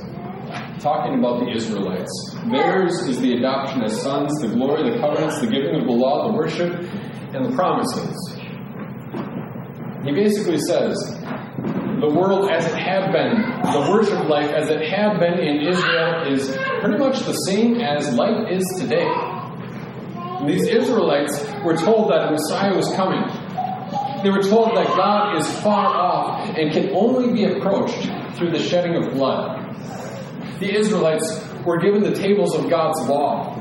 talking 0.81 1.19
about 1.19 1.41
the 1.41 1.51
Israelites. 1.55 2.11
Theirs 2.51 2.93
is 3.07 3.21
the 3.21 3.35
adoption 3.35 3.83
as 3.85 4.01
sons, 4.03 4.33
the 4.41 4.49
glory, 4.49 4.91
the 4.91 4.99
covenants, 4.99 5.39
the 5.41 5.47
giving 5.47 5.77
of 5.77 5.85
the 5.87 5.93
law, 5.93 6.27
the 6.29 6.37
worship, 6.37 6.73
and 7.33 7.45
the 7.45 7.53
promises. 7.55 8.17
He 10.05 10.11
basically 10.13 10.59
says, 10.59 10.97
the 12.03 12.09
world 12.09 12.51
as 12.51 12.67
it 12.67 12.75
had 12.75 13.13
been, 13.13 13.39
the 13.73 13.89
worship 13.89 14.29
life 14.29 14.51
as 14.51 14.69
it 14.69 14.83
had 14.91 15.21
been 15.21 15.39
in 15.39 15.69
Israel 15.69 16.27
is 16.27 16.51
pretty 16.81 16.99
much 16.99 17.21
the 17.21 17.35
same 17.47 17.77
as 17.77 18.13
life 18.15 18.51
is 18.51 18.65
today. 18.81 19.07
These 20.45 20.67
Israelites 20.67 21.41
were 21.63 21.77
told 21.77 22.11
that 22.11 22.27
a 22.27 22.31
Messiah 22.33 22.75
was 22.75 22.93
coming. 22.97 23.23
They 24.25 24.31
were 24.31 24.43
told 24.43 24.77
that 24.77 24.89
God 24.97 25.39
is 25.39 25.47
far 25.61 25.87
off 25.87 26.49
and 26.59 26.73
can 26.73 26.91
only 26.97 27.33
be 27.33 27.45
approached 27.45 28.03
through 28.37 28.51
the 28.51 28.59
shedding 28.59 28.97
of 28.97 29.13
blood. 29.13 29.61
The 30.59 30.77
Israelites 30.77 31.47
were 31.65 31.79
given 31.79 32.03
the 32.03 32.15
tables 32.15 32.57
of 32.57 32.69
God's 32.69 33.01
law. 33.03 33.57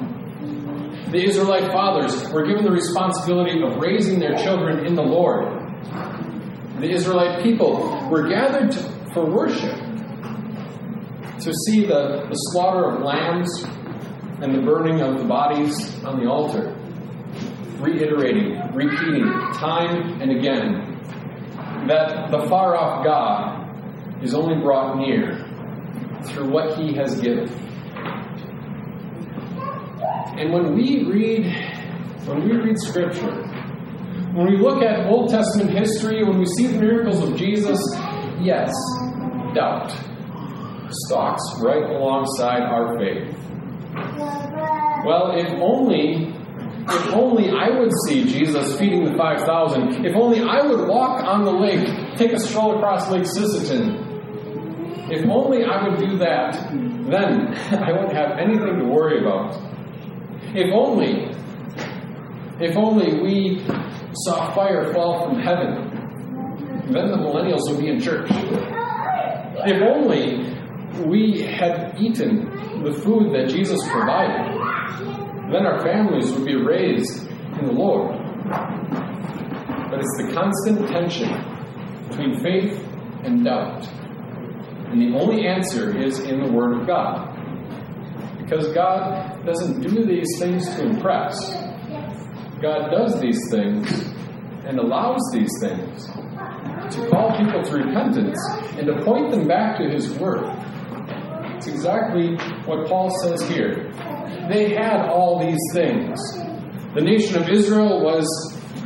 The 1.12 1.23
Israelite 1.23 1.71
fathers 1.71 2.27
were 2.32 2.47
given 2.47 2.63
the 2.63 2.71
responsibility 2.71 3.62
of 3.62 3.77
raising 3.77 4.19
their 4.19 4.36
children 4.38 4.88
in 4.88 4.95
the 4.95 5.04
Lord 5.04 5.61
the 6.81 6.91
Israelite 6.91 7.43
people 7.43 8.07
were 8.09 8.27
gathered 8.27 8.71
to, 8.71 9.11
for 9.13 9.25
worship 9.25 9.77
to 11.39 11.53
see 11.65 11.85
the, 11.85 12.25
the 12.29 12.35
slaughter 12.51 12.95
of 12.95 13.03
lambs 13.03 13.63
and 14.41 14.55
the 14.55 14.61
burning 14.61 15.01
of 15.01 15.19
the 15.19 15.25
bodies 15.25 16.03
on 16.03 16.19
the 16.19 16.29
altar, 16.29 16.75
reiterating, 17.79 18.59
repeating 18.73 19.23
time 19.53 20.21
and 20.21 20.31
again 20.31 20.87
that 21.87 22.29
the 22.31 22.47
far 22.47 22.75
off 22.75 23.03
God 23.03 24.23
is 24.23 24.33
only 24.33 24.61
brought 24.61 24.97
near 24.97 25.47
through 26.25 26.49
what 26.49 26.77
he 26.77 26.95
has 26.95 27.19
given. 27.19 27.49
And 30.37 30.53
when 30.53 30.75
we 30.75 31.03
read 31.03 31.45
when 32.25 32.47
we 32.47 32.55
read 32.55 32.77
scripture, 32.77 33.50
when 34.33 34.47
we 34.47 34.57
look 34.57 34.81
at 34.81 35.07
Old 35.07 35.29
Testament 35.29 35.71
history, 35.77 36.23
when 36.23 36.39
we 36.39 36.45
see 36.45 36.67
the 36.67 36.79
miracles 36.79 37.21
of 37.21 37.35
Jesus, 37.37 37.79
yes, 38.39 38.71
doubt 39.53 39.91
stalks 41.05 41.43
right 41.61 41.83
alongside 41.83 42.61
our 42.61 42.97
faith. 42.97 43.37
Well, 45.05 45.31
if 45.35 45.47
only 45.59 46.33
if 46.83 47.13
only 47.13 47.49
I 47.49 47.69
would 47.69 47.91
see 48.05 48.25
Jesus 48.25 48.77
feeding 48.79 49.05
the 49.05 49.15
5,000, 49.15 50.03
if 50.05 50.15
only 50.15 50.41
I 50.41 50.65
would 50.65 50.87
walk 50.87 51.23
on 51.23 51.45
the 51.45 51.51
lake, 51.51 52.17
take 52.17 52.33
a 52.33 52.39
stroll 52.39 52.77
across 52.77 53.09
Lake 53.11 53.23
Sisseton, 53.23 54.11
if 55.11 55.29
only 55.29 55.63
I 55.63 55.87
would 55.87 55.99
do 55.99 56.17
that, 56.17 56.53
then 56.71 57.53
I 57.83 57.91
wouldn't 57.91 58.13
have 58.13 58.39
anything 58.39 58.79
to 58.79 58.85
worry 58.85 59.19
about. 59.19 59.55
If 60.55 60.73
only, 60.73 61.29
if 62.59 62.75
only 62.75 63.21
we 63.21 63.63
saw 64.13 64.54
fire 64.54 64.93
fall 64.93 65.26
from 65.26 65.39
heaven, 65.39 65.89
then 66.91 67.12
the 67.12 67.17
millennials 67.17 67.69
would 67.69 67.80
be 67.80 67.88
in 67.88 68.00
church. 68.00 68.30
If 69.63 69.82
only 69.82 70.52
we 71.06 71.41
had 71.41 71.95
eaten 72.00 72.84
the 72.84 72.93
food 72.93 73.34
that 73.34 73.50
Jesus 73.50 73.80
provided, 73.88 74.60
then 75.52 75.65
our 75.65 75.82
families 75.82 76.32
would 76.32 76.45
be 76.45 76.56
raised 76.56 77.28
in 77.30 77.65
the 77.65 77.74
Lord. 77.74 78.17
But 79.89 80.00
it's 80.00 80.17
the 80.17 80.32
constant 80.34 80.88
tension 80.88 81.30
between 82.10 82.39
faith 82.41 82.84
and 83.24 83.43
doubt. 83.43 83.88
And 84.88 85.02
the 85.02 85.17
only 85.17 85.47
answer 85.47 85.97
is 85.97 86.19
in 86.19 86.41
the 86.43 86.52
Word 86.52 86.82
of 86.82 86.88
God. 86.88 87.38
Because 88.39 88.74
God 88.74 89.45
doesn't 89.45 89.82
do 89.82 90.06
these 90.06 90.28
things 90.39 90.67
to 90.76 90.86
impress. 90.86 91.52
God 92.62 92.91
does 92.91 93.19
these 93.19 93.39
things 93.50 93.89
and 94.65 94.78
allows 94.78 95.21
these 95.34 95.50
things 95.60 96.06
to 96.06 97.10
call 97.10 97.36
people 97.36 97.63
to 97.63 97.74
repentance 97.74 98.38
and 98.78 98.86
to 98.86 99.04
point 99.04 99.32
them 99.32 99.47
back 99.47 99.78
to 99.80 99.89
His 99.89 100.12
Word. 100.13 100.45
It's 101.56 101.67
exactly 101.67 102.36
what 102.65 102.88
Paul 102.88 103.10
says 103.24 103.41
here. 103.50 103.91
They 104.50 104.76
had 104.76 105.10
all 105.10 105.39
these 105.39 105.60
things. 105.74 106.19
The 106.93 107.02
nation 107.02 107.41
of 107.41 107.50
Israel 107.50 108.04
was 108.04 108.28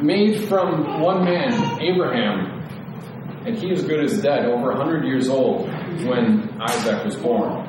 made 0.02 0.48
from 0.48 1.02
one 1.02 1.26
man, 1.26 1.82
Abraham, 1.82 2.62
and 3.46 3.58
he 3.58 3.72
is 3.72 3.84
good 3.84 4.04
as 4.06 4.22
dead, 4.22 4.46
over 4.46 4.70
100 4.70 5.06
years 5.06 5.28
old 5.28 5.68
when 6.06 6.50
Isaac 6.62 7.04
was 7.04 7.16
born 7.18 7.66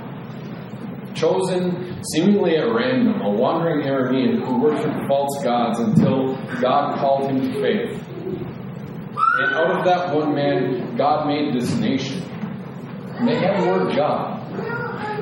chosen 1.16 1.85
seemingly 2.12 2.56
at 2.56 2.72
random, 2.72 3.20
a 3.20 3.30
wandering 3.30 3.86
Aramean 3.86 4.44
who 4.44 4.60
worshiped 4.60 5.08
false 5.08 5.42
gods 5.42 5.78
until 5.78 6.36
God 6.60 6.98
called 6.98 7.30
him 7.30 7.40
to 7.40 7.60
faith. 7.60 8.02
And 9.38 9.54
out 9.54 9.78
of 9.78 9.84
that 9.84 10.14
one 10.14 10.34
man, 10.34 10.96
God 10.96 11.26
made 11.26 11.54
this 11.54 11.74
nation. 11.74 12.22
And 13.18 13.28
they 13.28 13.36
had 13.36 13.62
the 13.62 13.66
word 13.66 13.96
God. 13.96 14.36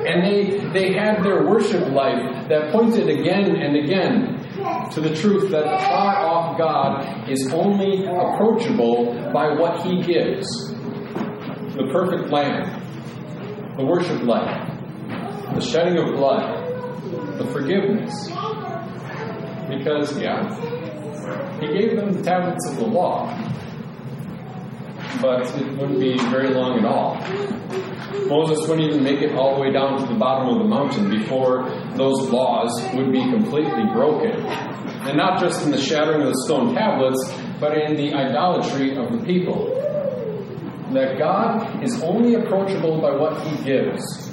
And 0.05 0.23
they, 0.23 0.59
they 0.71 0.93
had 0.93 1.23
their 1.23 1.47
worship 1.47 1.89
life 1.91 2.47
that 2.49 2.71
pointed 2.71 3.09
again 3.09 3.55
and 3.55 3.75
again 3.75 4.89
to 4.91 5.01
the 5.01 5.13
truth 5.13 5.51
that 5.51 5.63
the 5.63 5.85
far 5.85 6.25
off 6.25 6.57
God 6.57 7.29
is 7.29 7.51
only 7.51 8.05
approachable 8.05 9.31
by 9.33 9.53
what 9.53 9.85
he 9.85 10.01
gives 10.01 10.47
the 11.75 11.89
perfect 11.91 12.31
lamb, 12.31 12.81
the 13.77 13.85
worship 13.85 14.23
life, 14.23 14.71
the 15.55 15.61
shedding 15.61 15.97
of 15.97 16.15
blood, 16.15 16.64
the 17.37 17.45
forgiveness. 17.51 18.27
Because, 19.67 20.17
yeah, 20.19 20.45
he 21.59 21.67
gave 21.67 21.95
them 21.97 22.13
the 22.13 22.21
tablets 22.21 22.69
of 22.69 22.77
the 22.77 22.85
law, 22.85 23.27
but 25.21 25.43
it 25.59 25.77
wouldn't 25.77 25.99
be 25.99 26.17
very 26.29 26.53
long 26.53 26.77
at 26.79 26.85
all. 26.85 27.15
Moses 28.27 28.67
wouldn't 28.67 28.89
even 28.89 29.03
make 29.03 29.21
it 29.21 29.35
all 29.35 29.55
the 29.55 29.61
way 29.61 29.71
down 29.71 29.99
to 29.99 30.05
the 30.05 30.19
bottom 30.19 30.49
of 30.49 30.59
the 30.59 30.67
mountain 30.67 31.09
before 31.09 31.69
those 31.95 32.29
laws 32.29 32.71
would 32.93 33.11
be 33.11 33.21
completely 33.29 33.85
broken. 33.93 34.45
And 35.05 35.17
not 35.17 35.39
just 35.39 35.63
in 35.63 35.71
the 35.71 35.77
shattering 35.77 36.21
of 36.21 36.29
the 36.29 36.43
stone 36.45 36.73
tablets, 36.73 37.19
but 37.59 37.77
in 37.77 37.95
the 37.95 38.13
idolatry 38.13 38.95
of 38.97 39.11
the 39.11 39.25
people. 39.25 39.73
That 40.93 41.17
God 41.17 41.83
is 41.83 42.01
only 42.01 42.35
approachable 42.35 43.01
by 43.01 43.15
what 43.15 43.41
he 43.45 43.63
gives. 43.63 44.24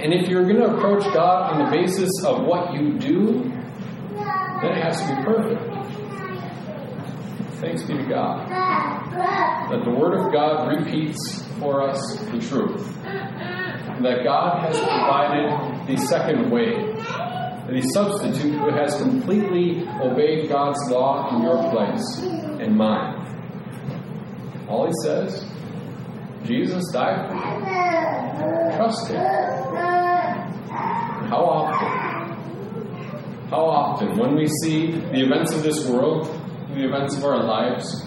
And 0.00 0.14
if 0.14 0.28
you're 0.28 0.44
going 0.44 0.56
to 0.56 0.76
approach 0.76 1.02
God 1.12 1.52
on 1.52 1.64
the 1.64 1.70
basis 1.76 2.10
of 2.24 2.44
what 2.44 2.72
you 2.72 2.98
do, 2.98 3.42
then 4.60 4.72
it 4.72 4.82
has 4.82 5.00
to 5.00 5.16
be 5.16 5.22
perfect. 5.24 5.62
Thanks 7.60 7.82
be 7.82 7.94
to 7.94 8.04
God 8.04 8.48
that 9.70 9.84
the 9.84 9.90
Word 9.90 10.14
of 10.14 10.32
God 10.32 10.68
repeats 10.68 11.44
for 11.58 11.82
us 11.82 11.98
the 12.30 12.38
truth. 12.38 12.94
That 13.02 14.22
God 14.22 14.60
has 14.62 14.78
provided 14.78 15.86
the 15.88 15.96
second 16.06 16.50
way, 16.50 16.94
the 17.68 17.82
substitute 17.92 18.54
who 18.54 18.70
has 18.70 18.96
completely 18.96 19.86
obeyed 20.00 20.48
God's 20.48 20.78
law 20.90 21.34
in 21.34 21.42
your 21.42 21.70
place 21.70 22.18
and 22.62 22.76
mine. 22.76 23.16
All 24.68 24.86
he 24.86 24.92
says, 25.02 25.44
Jesus 26.44 26.84
died 26.92 27.28
for 27.28 27.34
you. 27.34 28.76
Trust 28.76 29.08
him. 29.08 29.57
How 31.28 31.44
often? 31.44 31.88
How 33.50 33.64
often, 33.66 34.16
when 34.16 34.34
we 34.34 34.46
see 34.62 34.92
the 34.92 35.24
events 35.24 35.52
of 35.54 35.62
this 35.62 35.86
world, 35.86 36.26
the 36.74 36.86
events 36.86 37.18
of 37.18 37.24
our 37.24 37.44
lives, 37.44 38.02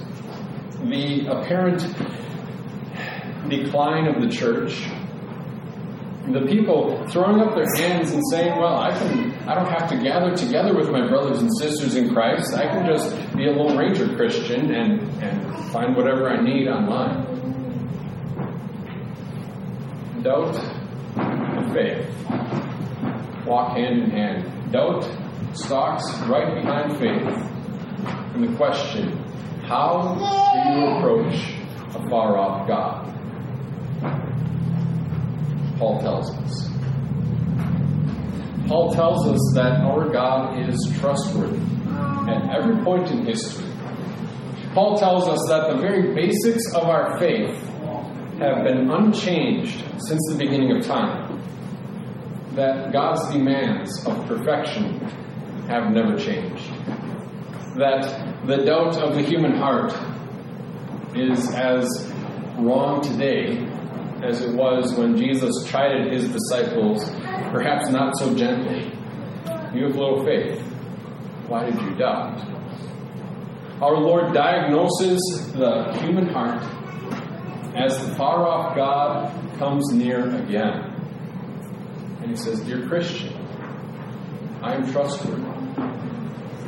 the 0.84 1.28
apparent 1.28 1.82
decline 3.48 4.08
of 4.08 4.24
the 4.24 4.28
church, 4.28 4.88
the 6.32 6.48
people 6.48 7.06
throwing 7.10 7.42
up 7.42 7.54
their 7.54 7.68
hands 7.76 8.12
and 8.12 8.24
saying, 8.32 8.58
"Well, 8.60 8.80
I 8.80 8.90
can 8.90 9.34
I 9.48 9.54
don't 9.54 9.70
have 9.70 9.88
to 9.92 9.98
gather 9.98 10.36
together 10.36 10.76
with 10.76 10.90
my 10.90 11.08
brothers 11.08 11.42
and 11.42 11.50
sisters 11.60 11.96
in 11.96 12.12
Christ. 12.12 12.56
I 12.56 12.66
can 12.68 12.88
just 12.88 13.16
be 13.36 13.46
a 13.46 13.52
Lone 13.52 13.78
Ranger 13.78 14.16
Christian 14.16 14.74
and, 14.74 15.00
and 15.22 15.56
find 15.72 15.96
whatever 15.96 16.28
I 16.28 16.42
need 16.42 16.68
online." 16.68 17.28
Doubt 20.24 20.56
and 21.18 21.72
faith 21.72 22.61
walk 23.46 23.78
hand 23.78 24.04
in 24.04 24.10
hand. 24.12 24.72
Doubt 24.72 25.04
stalks 25.54 26.04
right 26.28 26.56
behind 26.56 26.98
faith. 26.98 27.52
And 28.34 28.48
the 28.48 28.56
question, 28.56 29.18
how 29.64 30.16
do 30.54 30.80
you 30.80 30.88
approach 30.88 31.56
a 31.96 32.10
far 32.10 32.38
off 32.38 32.68
God? 32.68 33.08
Paul 35.78 36.00
tells 36.00 36.32
us. 36.38 36.70
Paul 38.68 38.94
tells 38.94 39.28
us 39.28 39.52
that 39.56 39.82
our 39.82 40.10
God 40.10 40.70
is 40.70 40.78
trustworthy 41.00 41.60
at 42.30 42.56
every 42.56 42.84
point 42.84 43.12
in 43.12 43.26
history. 43.26 43.66
Paul 44.74 44.98
tells 44.98 45.28
us 45.28 45.40
that 45.50 45.74
the 45.74 45.82
very 45.82 46.14
basics 46.16 46.74
of 46.74 46.84
our 46.84 47.18
faith 47.20 47.58
have 48.40 48.64
been 48.64 48.90
unchanged 48.90 49.84
since 49.98 50.22
the 50.30 50.36
beginning 50.38 50.78
of 50.78 50.86
time. 50.86 51.31
That 52.56 52.92
God's 52.92 53.32
demands 53.32 54.06
of 54.06 54.28
perfection 54.28 55.00
have 55.68 55.92
never 55.92 56.18
changed. 56.18 56.70
That 57.78 58.46
the 58.46 58.58
doubt 58.58 58.98
of 58.98 59.16
the 59.16 59.22
human 59.22 59.56
heart 59.56 59.94
is 61.16 61.50
as 61.54 62.12
wrong 62.58 63.02
today 63.02 63.66
as 64.24 64.42
it 64.42 64.54
was 64.54 64.94
when 64.96 65.18
Jesus 65.18 65.66
chided 65.66 66.12
his 66.12 66.30
disciples, 66.30 67.10
perhaps 67.52 67.90
not 67.90 68.18
so 68.18 68.36
gently. 68.36 68.92
You 69.74 69.86
have 69.86 69.96
little 69.96 70.24
faith. 70.24 70.62
Why 71.48 71.70
did 71.70 71.82
you 71.82 71.96
doubt? 71.96 72.40
Our 73.82 73.98
Lord 73.98 74.34
diagnoses 74.34 75.52
the 75.54 75.92
human 76.02 76.28
heart 76.28 76.62
as 77.76 77.98
the 78.06 78.14
far 78.16 78.46
off 78.48 78.76
God 78.76 79.34
comes 79.58 79.92
near 79.94 80.36
again. 80.36 80.91
And 82.22 82.30
he 82.30 82.36
says, 82.36 82.60
Dear 82.62 82.88
Christian, 82.88 83.34
I 84.62 84.76
am 84.76 84.92
trustworthy. 84.92 85.44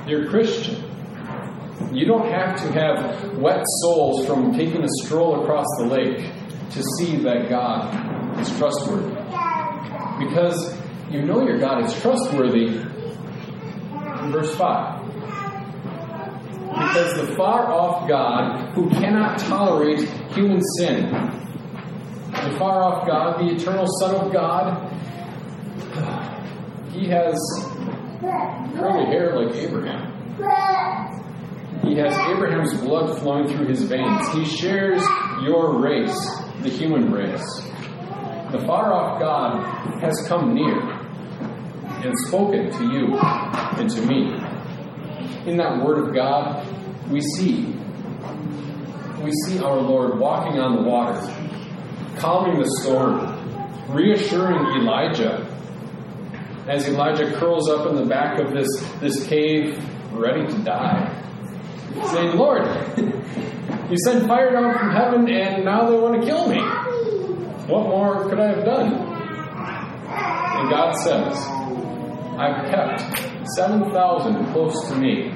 Dear 0.07 0.27
Christian, 0.29 0.83
you 1.93 2.05
don't 2.05 2.27
have 2.29 2.59
to 2.61 2.71
have 2.73 3.37
wet 3.37 3.63
soles 3.81 4.25
from 4.25 4.53
taking 4.53 4.83
a 4.83 4.87
stroll 5.03 5.43
across 5.43 5.65
the 5.77 5.85
lake 5.85 6.31
to 6.71 6.83
see 6.97 7.17
that 7.17 7.49
God 7.49 8.39
is 8.39 8.49
trustworthy. 8.57 9.13
Because 10.25 10.75
you 11.11 11.21
know 11.21 11.43
your 11.43 11.59
God 11.59 11.85
is 11.85 12.01
trustworthy 12.01 12.67
in 12.67 14.31
verse 14.31 14.55
5. 14.55 15.05
Because 16.69 17.13
the 17.27 17.35
far 17.37 17.71
off 17.71 18.09
God, 18.09 18.73
who 18.73 18.89
cannot 18.89 19.37
tolerate 19.37 20.09
human 20.33 20.61
sin, 20.77 21.11
the 22.31 22.55
far 22.57 22.81
off 22.81 23.07
God, 23.07 23.39
the 23.39 23.53
eternal 23.53 23.85
Son 23.99 24.15
of 24.15 24.33
God, 24.33 24.89
he 27.03 27.09
has 27.09 27.35
curly 28.21 29.05
hair 29.07 29.35
like 29.35 29.53
Abraham. 29.55 30.09
He 31.83 31.95
has 31.97 32.13
Abraham's 32.29 32.79
blood 32.79 33.19
flowing 33.19 33.47
through 33.49 33.67
his 33.67 33.83
veins. 33.83 34.29
He 34.29 34.45
shares 34.45 35.03
your 35.41 35.81
race, 35.81 36.17
the 36.61 36.69
human 36.69 37.11
race. 37.11 37.43
The 38.51 38.63
far 38.65 38.93
off 38.93 39.19
God 39.19 40.01
has 40.01 40.17
come 40.29 40.53
near 40.53 40.79
and 40.79 42.13
spoken 42.27 42.71
to 42.71 42.83
you 42.93 43.17
and 43.17 43.89
to 43.89 44.01
me. 44.05 44.33
In 45.45 45.57
that 45.57 45.83
Word 45.83 46.07
of 46.07 46.15
God, 46.15 46.65
we 47.09 47.19
see 47.19 47.75
we 49.21 49.31
see 49.45 49.59
our 49.59 49.77
Lord 49.77 50.19
walking 50.19 50.59
on 50.59 50.75
the 50.75 50.81
water, 50.81 51.17
calming 52.17 52.59
the 52.61 52.69
storm, 52.81 53.19
reassuring 53.89 54.81
Elijah 54.81 55.42
as 56.67 56.87
Elijah 56.87 57.31
curls 57.33 57.69
up 57.69 57.87
in 57.89 57.95
the 57.95 58.05
back 58.05 58.39
of 58.39 58.53
this, 58.53 58.67
this 58.99 59.27
cave, 59.27 59.77
ready 60.13 60.45
to 60.47 60.63
die, 60.63 61.23
saying, 62.11 62.37
Lord, 62.37 62.65
you 63.89 63.97
sent 64.05 64.27
fire 64.27 64.51
down 64.51 64.77
from 64.77 64.91
heaven 64.91 65.29
and 65.29 65.65
now 65.65 65.89
they 65.89 65.97
want 65.97 66.21
to 66.21 66.27
kill 66.27 66.47
me. 66.47 66.59
What 67.67 67.87
more 67.87 68.29
could 68.29 68.39
I 68.39 68.47
have 68.47 68.65
done? 68.65 68.93
And 70.05 70.69
God 70.69 70.93
says, 70.93 71.35
I've 72.37 72.69
kept 72.69 73.01
7,000 73.55 74.53
close 74.53 74.87
to 74.89 74.95
me 74.95 75.31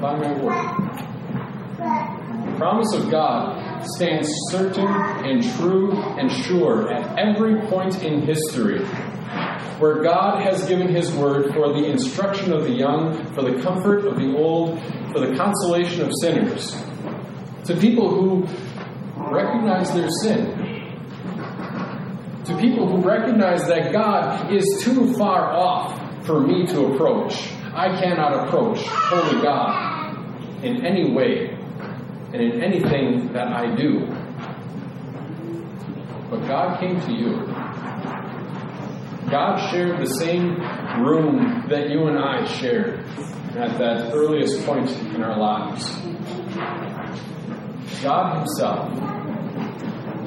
by 0.00 0.16
my 0.16 0.32
word. 0.40 0.84
The 2.46 2.56
promise 2.58 2.94
of 2.94 3.10
God 3.10 3.82
stands 3.96 4.28
certain 4.50 4.86
and 4.86 5.42
true 5.56 5.92
and 5.92 6.30
sure 6.30 6.92
at 6.92 7.18
every 7.18 7.60
point 7.68 8.02
in 8.02 8.22
history 8.22 8.86
where 9.78 10.02
God 10.02 10.42
has 10.42 10.66
given 10.68 10.88
His 10.88 11.12
word 11.12 11.52
for 11.54 11.72
the 11.72 11.84
instruction 11.84 12.52
of 12.52 12.64
the 12.64 12.72
young, 12.72 13.24
for 13.34 13.42
the 13.42 13.62
comfort 13.62 14.06
of 14.06 14.16
the 14.16 14.36
old, 14.36 14.80
for 15.12 15.20
the 15.20 15.34
consolation 15.36 16.02
of 16.02 16.10
sinners, 16.20 16.76
to 17.64 17.76
people 17.76 18.10
who 18.10 18.46
recognize 19.16 19.92
their 19.92 20.08
sin, 20.22 20.60
to 22.44 22.56
people 22.58 22.88
who 22.88 23.06
recognize 23.06 23.66
that 23.68 23.92
God 23.92 24.52
is 24.52 24.82
too 24.82 25.14
far 25.14 25.52
off 25.52 26.26
for 26.26 26.40
me 26.40 26.66
to 26.66 26.86
approach. 26.86 27.50
I 27.74 28.00
cannot 28.00 28.46
approach 28.46 28.80
holy 28.86 29.42
God 29.42 30.64
in 30.64 30.84
any 30.84 31.12
way 31.12 31.50
and 32.32 32.42
in 32.42 32.62
anything 32.62 33.32
that 33.32 33.48
I 33.48 33.74
do. 33.74 34.06
But 36.30 36.46
God 36.48 36.80
came 36.80 37.00
to 37.00 37.12
you. 37.12 37.53
God 39.30 39.70
shared 39.70 40.00
the 40.00 40.06
same 40.06 40.60
room 41.04 41.64
that 41.68 41.90
you 41.90 42.06
and 42.06 42.18
I 42.18 42.44
shared 42.44 43.00
at 43.56 43.78
that 43.78 44.12
earliest 44.12 44.64
point 44.66 44.90
in 45.14 45.22
our 45.22 45.38
lives. 45.38 45.90
God 48.02 48.38
Himself 48.38 48.90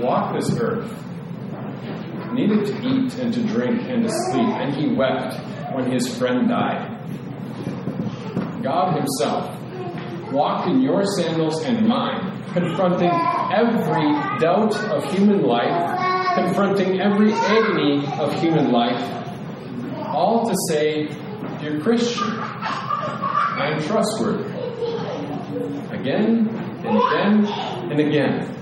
walked 0.01 0.39
this 0.39 0.57
earth, 0.59 0.91
needed 2.33 2.65
to 2.65 2.73
eat 2.87 3.13
and 3.19 3.33
to 3.33 3.43
drink 3.47 3.81
and 3.87 4.03
to 4.03 4.09
sleep, 4.09 4.47
and 4.47 4.75
He 4.75 4.95
wept 4.95 5.35
when 5.75 5.91
His 5.91 6.17
friend 6.17 6.47
died. 6.49 6.93
God 8.63 8.97
Himself 8.97 10.31
walked 10.31 10.67
in 10.69 10.81
your 10.81 11.05
sandals 11.05 11.63
and 11.63 11.87
mine, 11.87 12.43
confronting 12.53 13.11
every 13.53 14.11
doubt 14.39 14.75
of 14.91 15.03
human 15.13 15.43
life, 15.43 16.06
confronting 16.37 17.01
every 17.01 17.33
agony 17.33 18.05
of 18.19 18.31
human 18.39 18.71
life, 18.71 19.01
all 20.05 20.47
to 20.47 20.55
say, 20.69 21.09
You're 21.61 21.81
Christian, 21.81 22.29
I 22.29 23.73
am 23.73 23.81
trustworthy. 23.81 24.43
Again 25.91 26.47
and 26.85 26.97
again 26.97 27.45
and 27.91 27.99
again. 27.99 28.53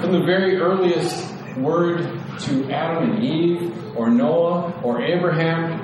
From 0.00 0.12
the 0.12 0.24
very 0.24 0.56
earliest 0.56 1.34
word 1.58 1.98
to 2.40 2.72
Adam 2.72 3.10
and 3.10 3.24
Eve, 3.24 3.96
or 3.96 4.10
Noah, 4.10 4.80
or 4.82 5.02
Abraham, 5.02 5.78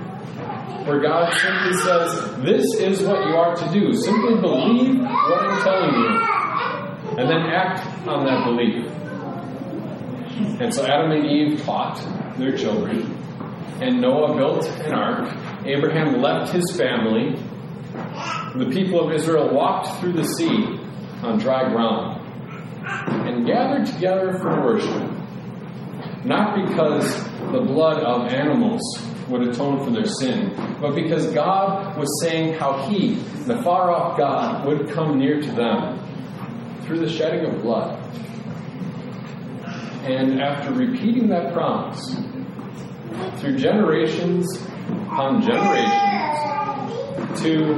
where 0.87 1.01
God 1.01 1.33
simply 1.35 1.77
says, 1.79 2.37
This 2.43 2.65
is 2.81 3.07
what 3.07 3.29
you 3.29 3.37
are 3.37 3.55
to 3.55 3.71
do. 3.73 3.93
Simply 3.95 4.41
believe 4.41 4.99
what 4.99 5.43
I'm 5.43 5.63
telling 5.63 5.95
you, 5.95 7.19
and 7.19 7.29
then 7.29 7.43
act 7.53 7.87
on 8.09 8.25
that 8.25 8.45
belief. 8.47 8.87
And 10.61 10.75
so 10.75 10.85
Adam 10.85 11.11
and 11.13 11.27
Eve 11.27 11.63
taught 11.63 11.99
their 12.39 12.57
children, 12.57 13.17
and 13.81 14.01
Noah 14.01 14.37
built 14.37 14.67
an 14.67 14.93
ark. 14.93 15.35
Abraham 15.65 16.21
left 16.21 16.53
his 16.53 16.77
family 16.77 17.37
the 18.55 18.67
people 18.67 19.07
of 19.07 19.13
Israel 19.13 19.55
walked 19.55 20.01
through 20.01 20.13
the 20.13 20.25
sea 20.25 20.79
on 21.23 21.39
dry 21.39 21.69
ground 21.71 22.21
and 22.85 23.47
gathered 23.47 23.87
together 23.87 24.39
for 24.39 24.65
worship, 24.65 25.11
not 26.25 26.67
because 26.67 27.23
the 27.53 27.61
blood 27.61 28.03
of 28.03 28.33
animals 28.33 28.81
would 29.29 29.43
atone 29.43 29.85
for 29.85 29.91
their 29.91 30.07
sin, 30.07 30.53
but 30.81 30.95
because 30.95 31.33
God 31.33 31.97
was 31.97 32.09
saying 32.23 32.55
how 32.55 32.89
He, 32.89 33.15
the 33.47 33.63
far 33.63 33.93
off 33.93 34.19
God, 34.19 34.67
would 34.67 34.91
come 34.91 35.19
near 35.19 35.41
to 35.41 35.53
them 35.53 35.99
through 36.83 37.01
the 37.01 37.09
shedding 37.09 37.47
of 37.47 37.63
blood. 37.63 38.00
And 40.03 40.41
after 40.41 40.73
repeating 40.73 41.29
that 41.29 41.53
promise, 41.53 42.17
through 43.37 43.59
generations 43.59 44.47
upon 44.89 45.43
generations, 45.43 46.11
to 47.43 47.75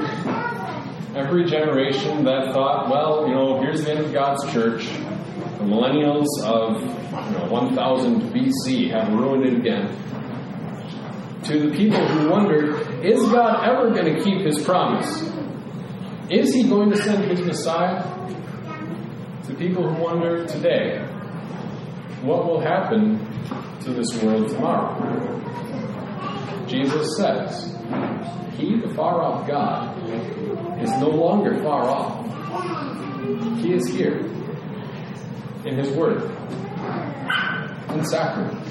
every 1.14 1.44
generation 1.44 2.24
that 2.24 2.52
thought, 2.52 2.88
well, 2.90 3.26
you 3.26 3.34
know, 3.34 3.60
here's 3.60 3.84
the 3.84 3.90
end 3.90 4.06
of 4.06 4.12
God's 4.12 4.50
church. 4.52 4.86
The 4.86 5.64
millennials 5.64 6.26
of 6.42 6.80
you 6.80 7.38
know, 7.38 7.46
1000 7.50 8.32
BC 8.32 8.90
have 8.90 9.12
ruined 9.12 9.44
it 9.44 9.58
again. 9.58 9.96
To 11.44 11.68
the 11.68 11.76
people 11.76 12.06
who 12.06 12.30
wondered, 12.30 13.04
is 13.04 13.20
God 13.30 13.68
ever 13.68 13.90
going 13.90 14.16
to 14.16 14.22
keep 14.22 14.46
his 14.46 14.62
promise? 14.62 15.22
Is 16.30 16.54
he 16.54 16.68
going 16.68 16.90
to 16.90 16.96
send 16.96 17.24
his 17.24 17.40
Messiah? 17.40 18.02
To 19.46 19.54
people 19.54 19.92
who 19.92 20.02
wonder 20.02 20.46
today, 20.46 21.04
what 22.22 22.46
will 22.46 22.60
happen 22.60 23.18
to 23.80 23.92
this 23.92 24.22
world 24.22 24.48
tomorrow? 24.48 24.96
Jesus 26.66 27.16
says, 27.16 27.76
He, 28.56 28.80
the 28.80 28.92
far 28.94 29.22
off 29.22 29.46
God, 29.48 29.98
is 30.80 30.90
no 30.98 31.08
longer 31.08 31.62
far 31.62 31.82
off. 31.82 32.26
He 33.60 33.72
is 33.74 33.88
here 33.88 34.18
in 35.64 35.76
His 35.76 35.90
Word, 35.90 36.22
in 37.90 38.04
sacrament. 38.04 38.66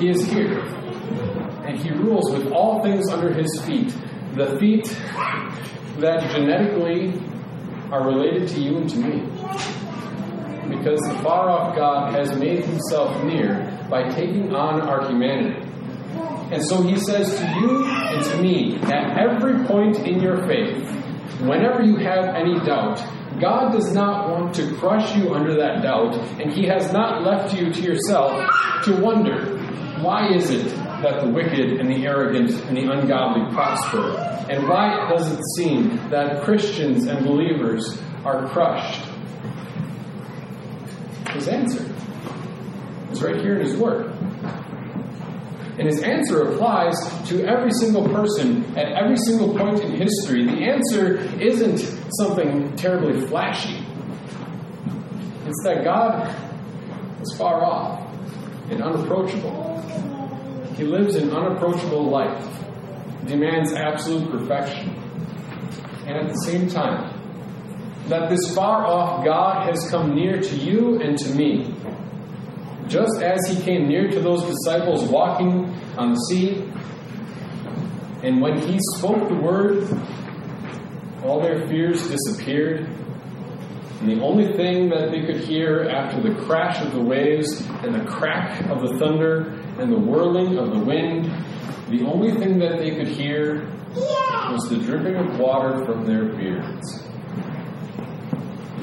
He 0.00 0.08
is 0.08 0.26
here, 0.26 0.60
and 1.66 1.78
He 1.78 1.90
rules 1.90 2.32
with 2.32 2.52
all 2.52 2.82
things 2.82 3.08
under 3.10 3.32
His 3.32 3.62
feet. 3.64 3.94
The 4.34 4.58
feet 4.58 4.86
that 5.98 6.28
genetically 6.32 7.14
are 7.92 8.06
related 8.08 8.48
to 8.48 8.60
you 8.60 8.78
and 8.78 8.90
to 8.90 8.98
me. 8.98 9.83
Because 10.68 11.00
the 11.00 11.18
far 11.22 11.50
off 11.50 11.76
God 11.76 12.14
has 12.14 12.36
made 12.38 12.64
Himself 12.64 13.22
near 13.24 13.70
by 13.90 14.08
taking 14.10 14.54
on 14.54 14.80
our 14.80 15.08
humanity. 15.08 15.70
And 16.52 16.62
so 16.62 16.82
he 16.82 16.96
says 16.98 17.34
to 17.38 17.46
you 17.58 17.84
and 17.86 18.24
to 18.24 18.42
me, 18.42 18.76
at 18.76 19.18
every 19.18 19.64
point 19.66 19.98
in 20.00 20.20
your 20.20 20.46
faith, 20.46 20.88
whenever 21.40 21.82
you 21.82 21.96
have 21.96 22.34
any 22.34 22.54
doubt, 22.60 23.02
God 23.40 23.72
does 23.72 23.92
not 23.92 24.30
want 24.30 24.54
to 24.56 24.74
crush 24.76 25.16
you 25.16 25.34
under 25.34 25.56
that 25.56 25.82
doubt, 25.82 26.14
and 26.40 26.52
he 26.52 26.66
has 26.66 26.92
not 26.92 27.22
left 27.22 27.54
you 27.54 27.72
to 27.72 27.80
yourself 27.80 28.32
to 28.84 28.94
wonder, 29.00 29.58
why 30.00 30.32
is 30.32 30.50
it 30.50 30.68
that 31.02 31.22
the 31.22 31.28
wicked 31.28 31.80
and 31.80 31.88
the 31.90 32.06
arrogant 32.06 32.52
and 32.66 32.76
the 32.76 32.92
ungodly 32.92 33.52
prosper? 33.52 34.16
And 34.48 34.68
why 34.68 35.08
does 35.08 35.32
it 35.32 35.40
seem 35.56 35.96
that 36.10 36.42
Christians 36.44 37.06
and 37.06 37.26
believers 37.26 38.00
are 38.24 38.46
crushed? 38.48 39.02
His 41.34 41.48
answer 41.48 41.94
is 43.10 43.22
right 43.22 43.40
here 43.40 43.56
in 43.58 43.66
his 43.66 43.76
word. 43.76 44.12
And 45.76 45.88
his 45.88 46.02
answer 46.02 46.42
applies 46.42 46.94
to 47.28 47.44
every 47.44 47.72
single 47.72 48.08
person 48.08 48.64
at 48.76 48.92
every 48.92 49.16
single 49.16 49.56
point 49.56 49.80
in 49.80 49.90
history. 49.90 50.44
The 50.44 50.70
answer 50.70 51.16
isn't 51.40 51.78
something 52.14 52.76
terribly 52.76 53.26
flashy, 53.26 53.84
it's 55.46 55.62
that 55.64 55.82
God 55.82 56.34
is 57.20 57.36
far 57.36 57.64
off 57.64 58.08
and 58.70 58.82
unapproachable. 58.82 59.80
He 60.76 60.84
lives 60.84 61.16
an 61.16 61.30
unapproachable 61.30 62.08
life, 62.08 62.48
demands 63.26 63.72
absolute 63.72 64.30
perfection. 64.30 64.90
And 66.06 66.16
at 66.16 66.28
the 66.28 66.40
same 66.44 66.68
time, 66.68 67.13
that 68.08 68.28
this 68.28 68.54
far 68.54 68.86
off 68.86 69.24
God 69.24 69.68
has 69.68 69.88
come 69.90 70.14
near 70.14 70.40
to 70.40 70.56
you 70.56 71.00
and 71.00 71.16
to 71.18 71.34
me 71.34 71.74
just 72.88 73.22
as 73.22 73.40
he 73.48 73.62
came 73.62 73.88
near 73.88 74.10
to 74.10 74.20
those 74.20 74.42
disciples 74.44 75.08
walking 75.08 75.74
on 75.96 76.10
the 76.10 76.20
sea, 76.28 76.70
and 78.22 78.40
when 78.40 78.58
he 78.58 78.78
spoke 78.96 79.28
the 79.28 79.34
word, 79.34 79.88
all 81.24 81.40
their 81.40 81.66
fears 81.68 82.08
disappeared. 82.08 82.88
And 84.00 84.08
the 84.10 84.22
only 84.22 84.54
thing 84.56 84.90
that 84.90 85.10
they 85.10 85.24
could 85.24 85.40
hear 85.40 85.88
after 85.88 86.20
the 86.20 86.34
crash 86.44 86.84
of 86.84 86.92
the 86.92 87.00
waves 87.00 87.62
and 87.82 87.94
the 87.94 88.04
crack 88.04 88.68
of 88.68 88.80
the 88.82 88.98
thunder 88.98 89.52
and 89.78 89.90
the 89.90 89.98
whirling 89.98 90.58
of 90.58 90.70
the 90.70 90.78
wind, 90.78 91.24
the 91.88 92.04
only 92.04 92.32
thing 92.32 92.58
that 92.58 92.78
they 92.78 92.96
could 92.96 93.08
hear 93.08 93.66
was 93.94 94.68
the 94.68 94.76
dripping 94.76 95.16
of 95.16 95.38
water 95.38 95.84
from 95.86 96.04
their 96.04 96.34
beards. 96.36 97.03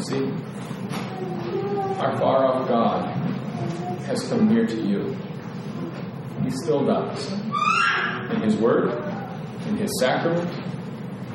See, 0.02 0.32
our 2.00 2.18
far 2.18 2.46
off 2.46 2.68
God 2.68 3.06
has 4.06 4.28
come 4.28 4.52
near 4.52 4.66
to 4.66 4.82
you. 4.82 5.16
He 6.44 6.50
still 6.50 6.84
does. 6.84 7.32
In 8.32 8.42
His 8.42 8.56
Word, 8.56 8.90
in 9.68 9.78
His 9.78 9.92
sacrament, 10.00 10.50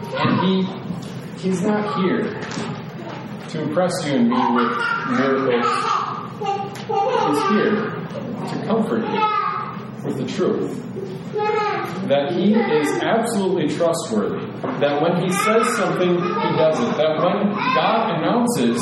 and 0.03 0.41
He 0.41 1.49
He's 1.49 1.63
not 1.63 2.03
here 2.03 2.25
to 3.51 3.63
impress 3.63 3.93
you 4.05 4.15
and 4.15 4.29
me 4.29 4.37
with 4.57 4.79
miracles. 5.11 5.67
He's 7.29 7.49
here 7.51 7.75
to 8.49 8.67
comfort 8.67 9.09
you 9.09 9.36
with 10.07 10.19
the 10.19 10.27
truth. 10.27 10.83
That 12.09 12.33
he 12.33 12.55
is 12.55 12.89
absolutely 13.03 13.75
trustworthy. 13.77 14.47
That 14.81 15.03
when 15.03 15.23
he 15.23 15.33
says 15.33 15.67
something, 15.77 16.15
he 16.15 16.51
does 16.57 16.79
it. 16.81 16.97
That 16.97 17.21
when 17.21 17.53
God 17.75 18.19
announces 18.19 18.81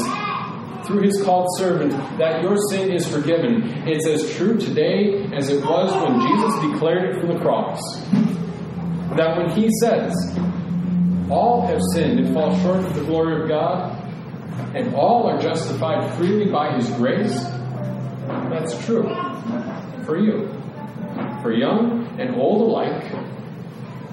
through 0.86 1.02
his 1.02 1.22
called 1.22 1.46
servant 1.56 1.92
that 2.18 2.42
your 2.42 2.56
sin 2.68 2.92
is 2.92 3.06
forgiven. 3.08 3.62
It's 3.88 4.06
as 4.06 4.36
true 4.36 4.58
today 4.58 5.24
as 5.32 5.48
it 5.48 5.64
was 5.64 5.90
when 6.02 6.20
Jesus 6.20 6.72
declared 6.72 7.14
it 7.16 7.20
from 7.20 7.30
the 7.30 7.40
cross. 7.40 7.80
That 9.16 9.36
when 9.36 9.50
he 9.50 9.70
says, 9.80 10.14
All 11.30 11.66
have 11.66 11.80
sinned 11.92 12.20
and 12.20 12.34
fall 12.34 12.56
short 12.60 12.84
of 12.84 12.94
the 12.94 13.04
glory 13.04 13.42
of 13.42 13.48
God, 13.48 14.00
and 14.74 14.94
all 14.94 15.26
are 15.28 15.40
justified 15.40 16.14
freely 16.16 16.50
by 16.50 16.76
his 16.76 16.88
grace, 16.90 17.42
that's 18.50 18.84
true 18.84 19.08
for 20.04 20.18
you. 20.18 20.50
For 21.44 21.52
young 21.52 22.18
and 22.18 22.36
old 22.36 22.62
alike, 22.62 23.04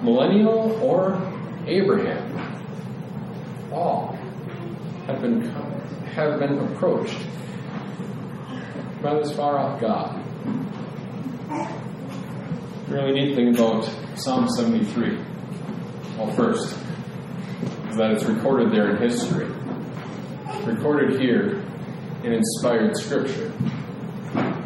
millennial 0.02 0.78
or 0.84 1.14
Abraham, 1.66 2.38
all 3.72 4.18
have 5.08 5.22
been 5.22 5.40
have 6.14 6.40
been 6.40 6.60
approached 6.60 7.18
by 9.02 9.14
this 9.14 9.34
far 9.34 9.58
off 9.58 9.80
God. 9.80 10.22
The 12.90 12.96
really 12.96 13.14
neat 13.14 13.34
thing 13.34 13.56
about 13.56 13.90
Psalm 14.16 14.50
73, 14.50 15.18
well, 16.18 16.34
first, 16.34 16.78
is 17.92 17.96
that 17.96 18.12
it's 18.12 18.26
recorded 18.26 18.74
there 18.74 18.94
in 18.94 19.02
history. 19.02 19.48
Recorded 20.66 21.22
here 21.22 21.64
in 22.26 22.34
inspired 22.34 22.98
scripture. 22.98 23.54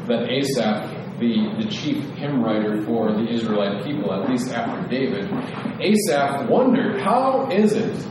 That 0.07 0.31
Asaph, 0.31 0.94
the, 1.19 1.63
the 1.63 1.69
chief 1.69 2.03
hymn 2.15 2.43
writer 2.43 2.81
for 2.83 3.13
the 3.13 3.27
Israelite 3.29 3.85
people, 3.85 4.13
at 4.13 4.29
least 4.29 4.51
after 4.51 4.87
David, 4.89 5.31
Asaph 5.79 6.49
wondered, 6.49 7.01
how 7.01 7.49
is 7.49 7.73
it 7.73 8.05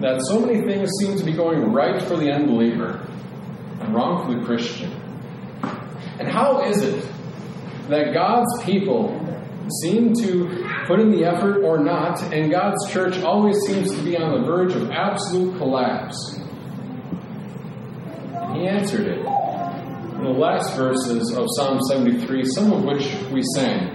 that 0.00 0.20
so 0.26 0.40
many 0.40 0.60
things 0.62 0.90
seem 1.00 1.16
to 1.16 1.24
be 1.24 1.32
going 1.32 1.72
right 1.72 2.02
for 2.02 2.16
the 2.16 2.30
unbeliever 2.30 3.06
and 3.80 3.94
wrong 3.94 4.26
for 4.26 4.38
the 4.38 4.44
Christian? 4.44 4.92
And 6.18 6.28
how 6.28 6.64
is 6.64 6.82
it 6.82 7.06
that 7.88 8.12
God's 8.12 8.62
people 8.64 9.22
seem 9.82 10.12
to 10.14 10.64
put 10.86 11.00
in 11.00 11.10
the 11.10 11.24
effort 11.24 11.62
or 11.62 11.78
not, 11.78 12.22
and 12.32 12.50
God's 12.50 12.90
church 12.90 13.18
always 13.22 13.56
seems 13.66 13.94
to 13.94 14.02
be 14.02 14.16
on 14.16 14.40
the 14.40 14.46
verge 14.46 14.74
of 14.74 14.90
absolute 14.90 15.56
collapse? 15.56 16.40
And 18.34 18.56
he 18.56 18.68
answered 18.68 19.06
it 19.06 19.35
the 20.26 20.32
last 20.32 20.74
verses 20.74 21.36
of 21.36 21.46
Psalm 21.54 21.78
73, 21.88 22.44
some 22.46 22.72
of 22.72 22.82
which 22.82 23.14
we 23.30 23.42
sang. 23.54 23.94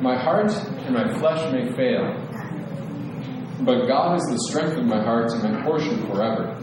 My 0.00 0.16
heart 0.16 0.50
and 0.86 0.94
my 0.94 1.12
flesh 1.18 1.52
may 1.52 1.70
fail, 1.72 2.14
but 3.60 3.86
God 3.86 4.16
is 4.16 4.24
the 4.30 4.38
strength 4.48 4.78
of 4.78 4.86
my 4.86 5.02
heart 5.02 5.30
and 5.32 5.42
my 5.42 5.62
portion 5.62 6.06
forever. 6.06 6.56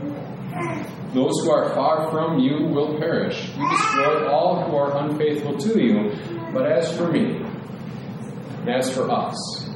Those 1.14 1.34
who 1.44 1.52
are 1.52 1.76
far 1.76 2.10
from 2.10 2.40
you 2.40 2.66
will 2.66 2.98
perish. 2.98 3.52
You 3.56 3.70
destroy 3.70 4.28
all 4.28 4.64
who 4.64 4.76
are 4.76 5.06
unfaithful 5.06 5.58
to 5.60 5.80
you. 5.80 6.12
But 6.52 6.66
as 6.66 6.98
for 6.98 7.12
me, 7.12 7.44
and 8.62 8.70
as 8.70 8.92
for 8.92 9.12
us, 9.12 9.70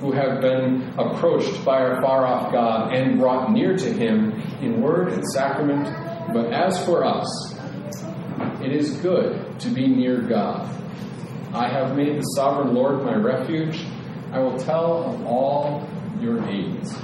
who 0.00 0.12
have 0.12 0.42
been 0.42 0.82
approached 0.98 1.64
by 1.64 1.78
our 1.78 2.02
far 2.02 2.26
off 2.26 2.52
God 2.52 2.94
and 2.94 3.18
brought 3.18 3.52
near 3.52 3.74
to 3.74 3.92
him 3.92 4.32
in 4.60 4.82
word 4.82 5.12
and 5.12 5.24
sacrament. 5.32 5.88
But 6.34 6.52
as 6.52 6.84
for 6.84 7.04
us, 7.04 7.59
it 8.62 8.72
is 8.72 8.96
good 8.98 9.58
to 9.60 9.70
be 9.70 9.86
near 9.86 10.20
God. 10.22 10.68
I 11.52 11.68
have 11.68 11.96
made 11.96 12.16
the 12.16 12.22
sovereign 12.36 12.74
Lord 12.74 13.02
my 13.04 13.16
refuge. 13.16 13.84
I 14.32 14.38
will 14.38 14.56
tell 14.58 15.14
of 15.14 15.26
all 15.26 15.88
your 16.20 16.40
deeds. 16.40 16.94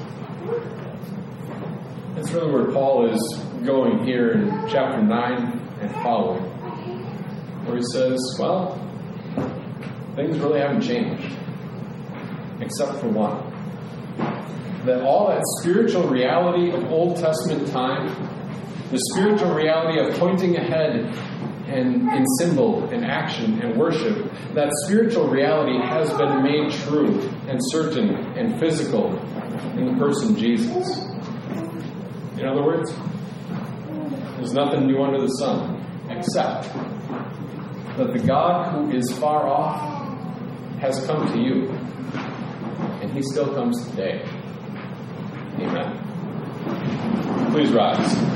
That's 2.14 2.30
really 2.32 2.52
where 2.52 2.72
Paul 2.72 3.12
is 3.12 3.44
going 3.64 4.04
here 4.04 4.30
in 4.30 4.68
chapter 4.68 5.02
9 5.02 5.78
and 5.80 5.90
following, 6.02 6.42
where 7.64 7.76
he 7.76 7.82
says, 7.92 8.18
Well, 8.38 8.76
things 10.14 10.38
really 10.38 10.60
haven't 10.60 10.82
changed, 10.82 11.36
except 12.60 13.00
for 13.00 13.08
one. 13.08 13.52
That 14.86 15.02
all 15.02 15.28
that 15.28 15.42
spiritual 15.60 16.08
reality 16.08 16.70
of 16.70 16.84
Old 16.92 17.16
Testament 17.16 17.68
time, 17.68 18.06
the 18.90 19.00
spiritual 19.12 19.52
reality 19.52 19.98
of 19.98 20.18
pointing 20.18 20.56
ahead 20.56 21.12
and 21.66 22.08
in 22.12 22.24
symbol 22.38 22.88
and 22.90 23.04
action 23.04 23.60
and 23.60 23.76
worship, 23.76 24.30
that 24.54 24.70
spiritual 24.84 25.28
reality 25.28 25.78
has 25.78 26.12
been 26.14 26.42
made 26.42 26.70
true 26.72 27.20
and 27.48 27.58
certain 27.70 28.14
and 28.36 28.58
physical 28.60 29.18
in 29.76 29.86
the 29.86 29.98
person 29.98 30.36
Jesus. 30.36 31.04
In 32.38 32.46
other 32.46 32.62
words, 32.62 32.92
there's 34.36 34.52
nothing 34.52 34.86
new 34.86 35.02
under 35.02 35.20
the 35.20 35.28
sun, 35.28 35.84
except 36.10 36.72
that 37.96 38.12
the 38.12 38.22
God 38.26 38.72
who 38.72 38.96
is 38.96 39.10
far 39.18 39.48
off 39.48 39.96
has 40.78 41.04
come 41.06 41.26
to 41.32 41.38
you, 41.40 41.70
and 43.00 43.10
he 43.12 43.22
still 43.22 43.54
comes 43.54 43.88
today. 43.90 44.22
Amen. 45.58 46.02
Please 47.52 47.72
rise. 47.72 48.35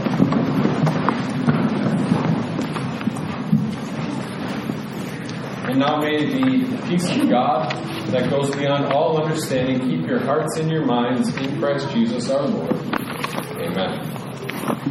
And 5.71 5.79
now 5.79 6.01
may 6.01 6.25
the 6.25 6.83
peace 6.89 7.09
of 7.09 7.29
God 7.29 7.71
that 8.09 8.29
goes 8.29 8.51
beyond 8.57 8.93
all 8.93 9.23
understanding 9.23 9.79
keep 9.89 10.05
your 10.05 10.19
hearts 10.19 10.57
and 10.59 10.69
your 10.69 10.85
minds 10.85 11.29
in 11.37 11.61
Christ 11.61 11.89
Jesus 11.91 12.29
our 12.29 12.43
Lord. 12.43 12.73
Amen. 12.73 14.01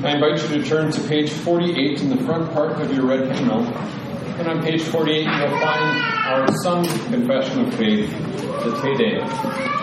I 0.06 0.14
invite 0.14 0.42
you 0.42 0.62
to 0.62 0.64
turn 0.64 0.90
to 0.90 1.02
page 1.10 1.32
48 1.32 2.02
in 2.02 2.10
the 2.12 2.24
front 2.24 2.54
part 2.54 2.80
of 2.80 2.94
your 2.94 3.08
red 3.08 3.30
hymnal. 3.30 3.66
And 3.68 4.48
on 4.48 4.64
page 4.64 4.84
48, 4.84 5.26
you'll 5.26 5.60
find 5.60 6.02
our 6.26 6.48
sung 6.64 6.86
confession 6.86 7.68
of 7.68 7.74
faith, 7.74 8.10
the 8.10 8.80
Te 8.82 8.96
Deum. 8.96 9.79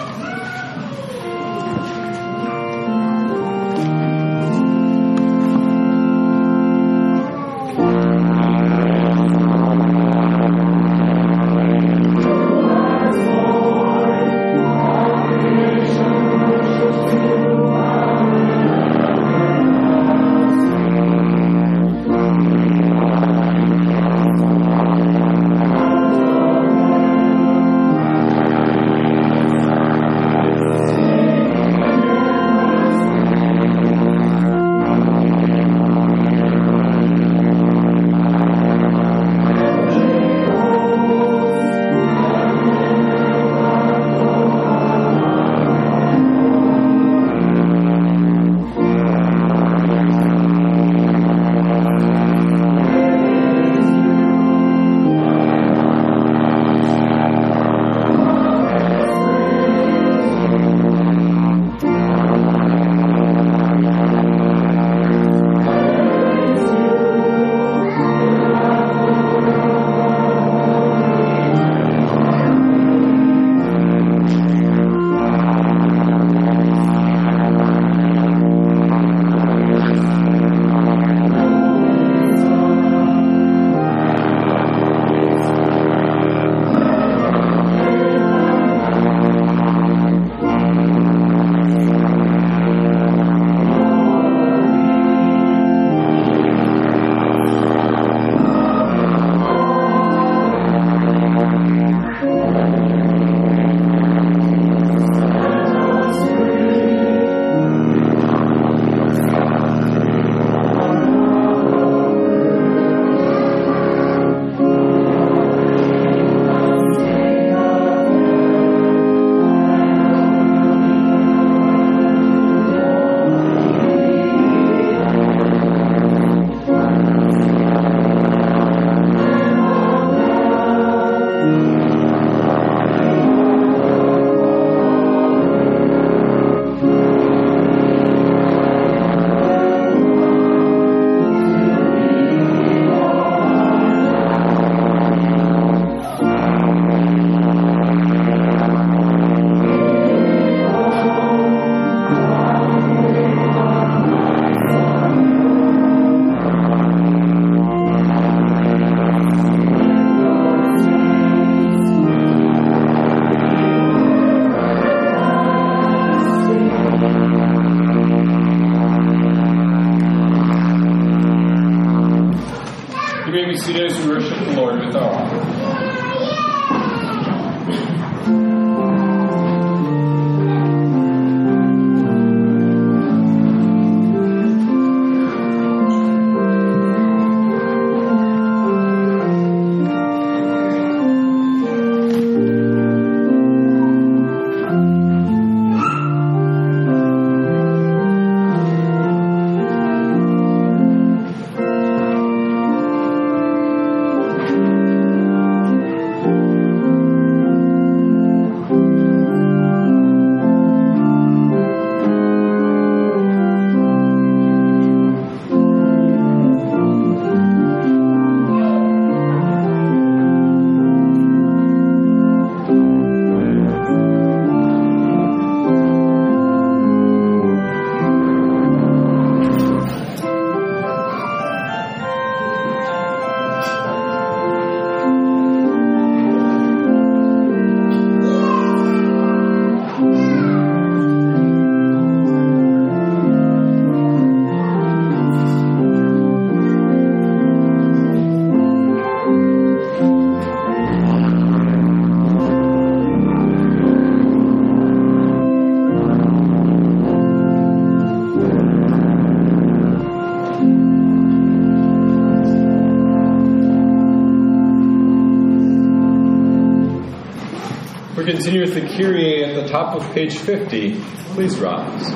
Continue 268.47 268.65
with 268.65 268.75
the 268.75 268.97
Kyrie 268.97 269.43
at 269.43 269.61
the 269.61 269.69
top 269.69 269.97
of 269.97 270.15
page 270.15 270.39
50. 270.39 271.01
Please 271.35 271.59
rise. 271.59 272.11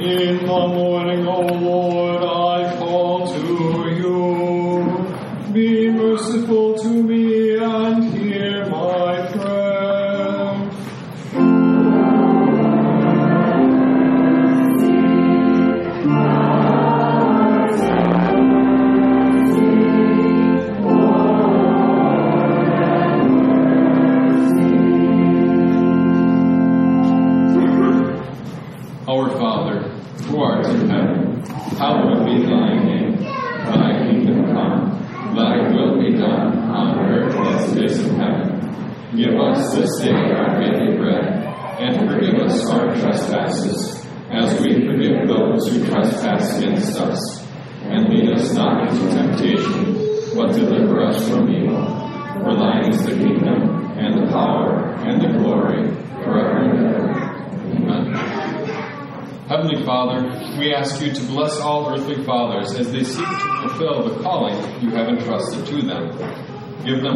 In 0.00 0.38
the 0.38 0.46
morning, 0.46 1.24
O 1.24 1.40
Lord, 1.42 2.24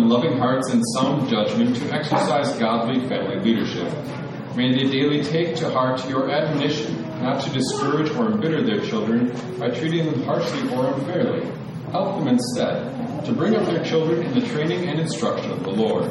Loving 0.06 0.38
hearts 0.38 0.70
and 0.70 0.82
sound 0.94 1.28
judgment 1.28 1.76
to 1.76 1.92
exercise 1.92 2.58
godly 2.58 3.06
family 3.08 3.40
leadership. 3.40 3.92
May 4.56 4.72
they 4.72 4.90
daily 4.90 5.22
take 5.22 5.56
to 5.56 5.70
heart 5.70 6.08
your 6.08 6.30
admonition 6.30 7.02
not 7.22 7.42
to 7.42 7.50
discourage 7.50 8.10
or 8.12 8.30
embitter 8.30 8.62
their 8.64 8.80
children 8.80 9.32
by 9.58 9.70
treating 9.70 10.10
them 10.10 10.22
harshly 10.22 10.74
or 10.74 10.94
unfairly. 10.94 11.46
Help 11.90 12.18
them 12.18 12.28
instead 12.28 13.24
to 13.24 13.32
bring 13.32 13.54
up 13.54 13.66
their 13.66 13.84
children 13.84 14.22
in 14.22 14.38
the 14.38 14.46
training 14.48 14.88
and 14.88 14.98
instruction 14.98 15.50
of 15.50 15.62
the 15.62 15.70
Lord. 15.70 16.10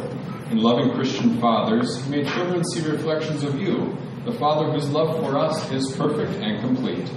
In 0.51 0.57
loving 0.57 0.93
Christian 0.93 1.39
fathers, 1.39 2.07
may 2.07 2.23
children 2.23 2.63
see 2.65 2.87
reflections 2.87 3.43
of 3.43 3.59
you 3.59 3.97
the 4.25 4.33
Father 4.33 4.71
whose 4.71 4.89
love 4.89 5.19
for 5.21 5.37
us 5.37 5.71
is 5.71 5.95
perfect 5.95 6.33
and 6.43 6.59
complete. 6.59 7.09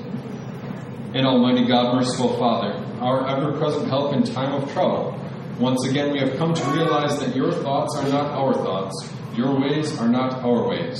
And 1.12 1.26
Almighty 1.26 1.66
God, 1.66 1.96
merciful 1.96 2.38
Father, 2.38 2.72
our 3.00 3.26
ever 3.26 3.58
present 3.58 3.88
help 3.88 4.14
in 4.14 4.22
time 4.22 4.54
of 4.54 4.72
trouble, 4.72 5.18
once 5.60 5.86
again 5.86 6.12
we 6.12 6.18
have 6.18 6.36
come 6.38 6.54
to 6.54 6.64
realize 6.70 7.20
that 7.20 7.36
your 7.36 7.52
thoughts 7.52 7.94
are 7.96 8.08
not 8.08 8.32
our 8.32 8.54
thoughts, 8.54 9.12
your 9.36 9.60
ways 9.60 9.98
are 9.98 10.08
not 10.08 10.42
our 10.42 10.68
ways. 10.68 10.98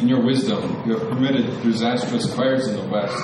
In 0.00 0.08
your 0.08 0.24
wisdom, 0.24 0.82
you 0.86 0.96
have 0.96 1.08
permitted 1.08 1.62
disastrous 1.62 2.34
fires 2.34 2.66
in 2.66 2.76
the 2.76 2.88
west, 2.88 3.16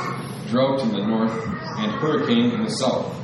drought 0.49 0.83
in 0.83 0.91
the 0.91 1.07
north, 1.07 1.33
and 1.79 1.93
hurricane 1.93 2.51
in 2.51 2.62
the 2.64 2.70
south. 2.70 3.14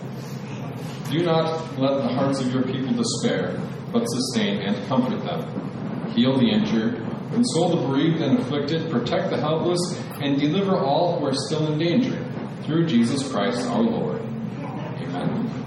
Do 1.11 1.23
not 1.23 1.79
let 1.79 2.03
the 2.03 2.09
hearts 2.09 2.41
of 2.41 2.53
your 2.53 2.63
people 2.63 2.95
despair, 2.95 3.61
but 3.93 4.07
sustain 4.07 4.63
and 4.63 4.87
comfort 4.89 5.23
them. 5.23 6.11
Heal 6.15 6.39
the 6.39 6.49
injured, 6.49 7.07
Console 7.33 7.71
the 7.71 7.87
bereaved 7.89 8.21
and 8.21 8.39
afflicted, 8.39 8.91
protect 8.91 9.31
the 9.31 9.39
helpless, 9.39 9.81
and 10.21 10.39
deliver 10.39 10.77
all 10.77 11.19
who 11.19 11.27
are 11.27 11.33
still 11.33 11.73
in 11.73 11.79
danger. 11.79 12.23
Through 12.65 12.87
Jesus 12.87 13.31
Christ 13.33 13.67
our 13.69 13.81
Lord. 13.81 14.21
Amen. 14.21 15.62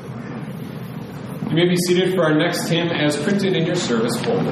You 1.50 1.56
may 1.56 1.68
be 1.70 1.78
seated 1.78 2.16
for 2.16 2.24
our 2.24 2.34
next 2.34 2.68
hymn 2.70 2.90
as 2.90 3.16
printed 3.22 3.56
in 3.56 3.66
your 3.66 3.76
service 3.76 4.18
folder. 4.24 4.52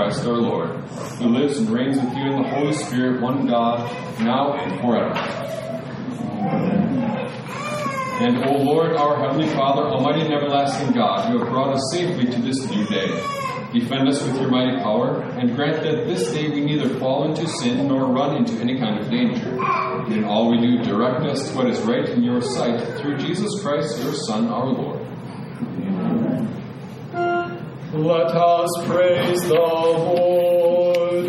Christ 0.00 0.26
our 0.26 0.32
Lord, 0.32 0.70
who 1.18 1.28
lives 1.28 1.58
and 1.58 1.68
reigns 1.68 1.98
with 1.98 2.16
you 2.16 2.32
in 2.32 2.42
the 2.42 2.48
Holy 2.48 2.72
Spirit, 2.72 3.20
one 3.20 3.46
God, 3.46 3.80
now 4.18 4.54
and 4.54 4.80
forever. 4.80 5.12
And, 8.24 8.42
O 8.46 8.62
Lord, 8.62 8.96
our 8.96 9.20
Heavenly 9.20 9.48
Father, 9.48 9.82
Almighty 9.82 10.22
and 10.22 10.32
everlasting 10.32 10.92
God, 10.92 11.30
you 11.30 11.38
have 11.40 11.48
brought 11.50 11.74
us 11.74 11.82
safely 11.92 12.32
to 12.32 12.40
this 12.40 12.66
new 12.70 12.86
day. 12.86 13.08
Defend 13.74 14.08
us 14.08 14.22
with 14.22 14.40
your 14.40 14.48
mighty 14.48 14.78
power, 14.78 15.20
and 15.20 15.54
grant 15.54 15.82
that 15.82 16.06
this 16.06 16.32
day 16.32 16.48
we 16.48 16.62
neither 16.62 16.98
fall 16.98 17.28
into 17.28 17.46
sin 17.46 17.86
nor 17.86 18.06
run 18.06 18.36
into 18.36 18.54
any 18.54 18.78
kind 18.78 18.98
of 19.00 19.10
danger. 19.10 19.50
In 20.14 20.24
all 20.24 20.50
we 20.50 20.62
do, 20.62 20.82
direct 20.82 21.26
us 21.26 21.50
to 21.50 21.56
what 21.58 21.68
is 21.68 21.78
right 21.82 22.08
in 22.08 22.22
your 22.22 22.40
sight, 22.40 22.80
through 22.96 23.18
Jesus 23.18 23.60
Christ, 23.60 24.02
your 24.02 24.14
Son, 24.14 24.48
our 24.48 24.66
Lord. 24.70 24.99
Let 28.02 28.34
us 28.34 28.70
praise 28.86 29.42
the 29.46 29.54
Lord. 29.54 31.26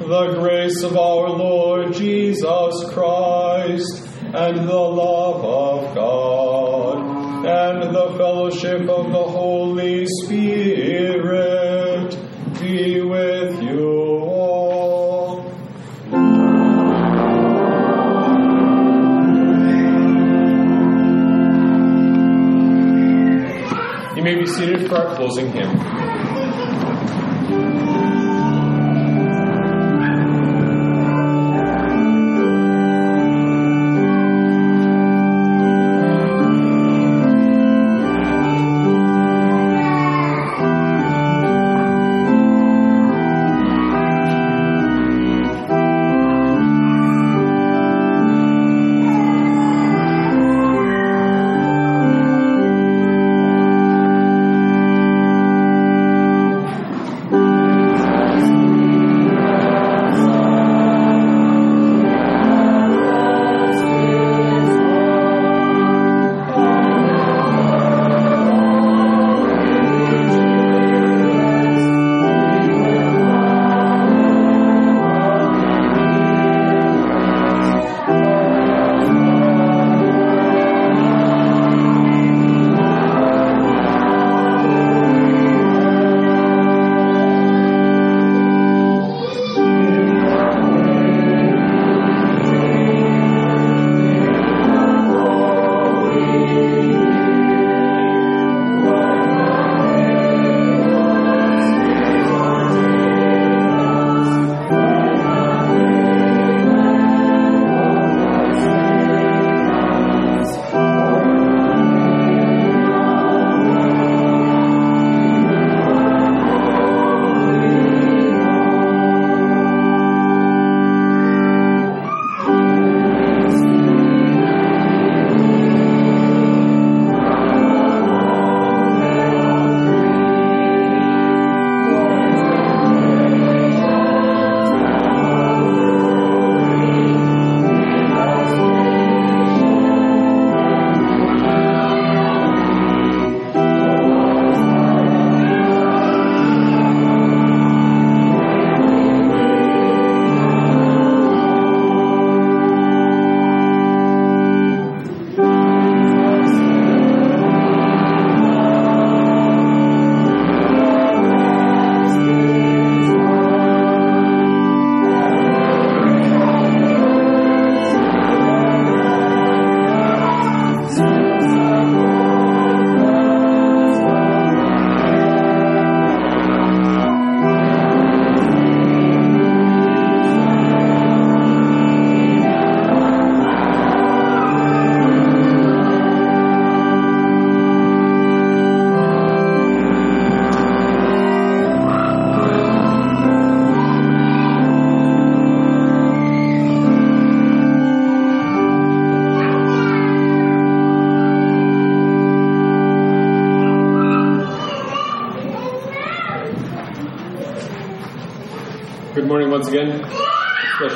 The 0.00 0.34
grace 0.38 0.82
of 0.82 0.98
our 0.98 1.30
Lord 1.30 1.94
Jesus 1.94 2.92
Christ, 2.92 4.06
and 4.22 4.68
the 4.68 4.74
love 4.74 5.42
of 5.42 5.94
God, 5.94 7.46
and 7.46 7.94
the 7.94 8.14
fellowship 8.18 8.82
of 8.82 9.10
the 9.12 9.24
Holy 9.24 10.06
Spirit 10.22 10.49
for 24.90 24.96
our 24.96 25.14
closing 25.14 25.52
hymn. 25.52 25.89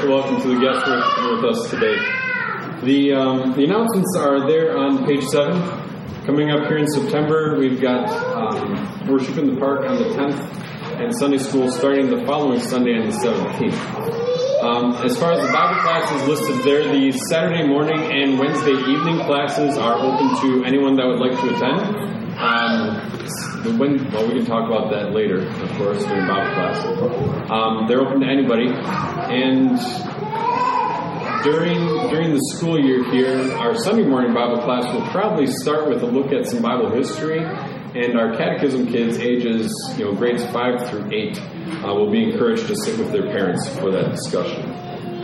Welcome 0.08 0.42
to 0.42 0.48
the 0.48 0.60
guests 0.60 0.86
with, 0.86 1.44
us 1.44 1.70
today. 1.70 1.96
The, 2.82 3.14
um, 3.14 3.52
the 3.56 3.64
announcements 3.64 4.14
are 4.18 4.46
there 4.46 4.76
on 4.76 5.06
page 5.06 5.24
7. 5.24 5.56
Coming 6.26 6.50
up 6.50 6.68
here 6.68 6.76
in 6.76 6.86
September, 6.86 7.56
we've 7.58 7.80
got 7.80 8.06
um, 8.36 9.08
worship 9.08 9.38
in 9.38 9.54
the 9.54 9.58
park 9.58 9.88
on 9.88 9.96
the 9.96 10.10
10th 10.10 11.00
and 11.00 11.16
Sunday 11.16 11.38
school 11.38 11.72
starting 11.72 12.10
the 12.10 12.22
following 12.26 12.60
Sunday 12.60 12.98
on 12.98 13.08
the 13.08 13.16
17th. 13.16 14.62
Um, 14.62 14.92
as 15.04 15.18
far 15.18 15.32
as 15.32 15.40
the 15.40 15.50
Bible 15.50 15.80
classes 15.80 16.28
listed 16.28 16.64
there, 16.64 16.84
the 16.92 17.10
Saturday 17.30 17.66
morning 17.66 18.00
and 18.00 18.38
Wednesday 18.38 18.72
evening 18.72 19.24
classes 19.24 19.78
are 19.78 19.94
open 19.94 20.40
to 20.42 20.64
anyone 20.66 20.96
that 20.96 21.06
would 21.06 21.18
like 21.18 21.32
to 21.32 21.54
attend. 21.54 22.24
Um, 22.36 23.14
when, 23.78 24.10
well, 24.12 24.26
we 24.28 24.34
can 24.34 24.44
talk 24.44 24.68
about 24.68 24.90
that 24.90 25.12
later, 25.12 25.46
of 25.46 25.70
course, 25.78 26.04
during 26.04 26.26
Bible 26.26 26.52
class. 26.52 26.84
Um, 27.50 27.86
they're 27.88 28.00
open 28.00 28.20
to 28.20 28.26
anybody, 28.26 28.68
and 29.30 29.78
during 31.44 31.76
during 32.10 32.32
the 32.32 32.40
school 32.54 32.78
year 32.78 33.04
here, 33.12 33.52
our 33.58 33.74
Sunday 33.74 34.06
morning 34.06 34.32
Bible 34.32 34.62
class 34.62 34.92
will 34.92 35.06
probably 35.10 35.46
start 35.46 35.88
with 35.88 36.02
a 36.02 36.06
look 36.06 36.32
at 36.32 36.46
some 36.46 36.62
Bible 36.62 36.90
history, 36.90 37.38
and 37.38 38.18
our 38.18 38.36
catechism 38.36 38.86
kids, 38.86 39.18
ages 39.18 39.70
you 39.98 40.04
know 40.04 40.14
grades 40.14 40.44
five 40.46 40.88
through 40.88 41.10
eight, 41.12 41.38
uh, 41.38 41.92
will 41.94 42.10
be 42.10 42.24
encouraged 42.24 42.66
to 42.68 42.76
sit 42.76 42.98
with 42.98 43.12
their 43.12 43.30
parents 43.30 43.68
for 43.78 43.90
that 43.90 44.10
discussion. 44.10 44.70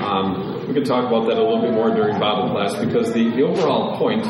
Um, 0.01 0.67
we 0.67 0.75
can 0.75 0.85
talk 0.85 1.07
about 1.09 1.27
that 1.29 1.37
a 1.37 1.43
little 1.43 1.61
bit 1.61 1.73
more 1.73 1.95
during 1.95 2.19
Bible 2.19 2.51
class 2.51 2.75
because 2.77 3.13
the, 3.13 3.31
the 3.31 3.43
overall 3.43 3.99
point 3.99 4.25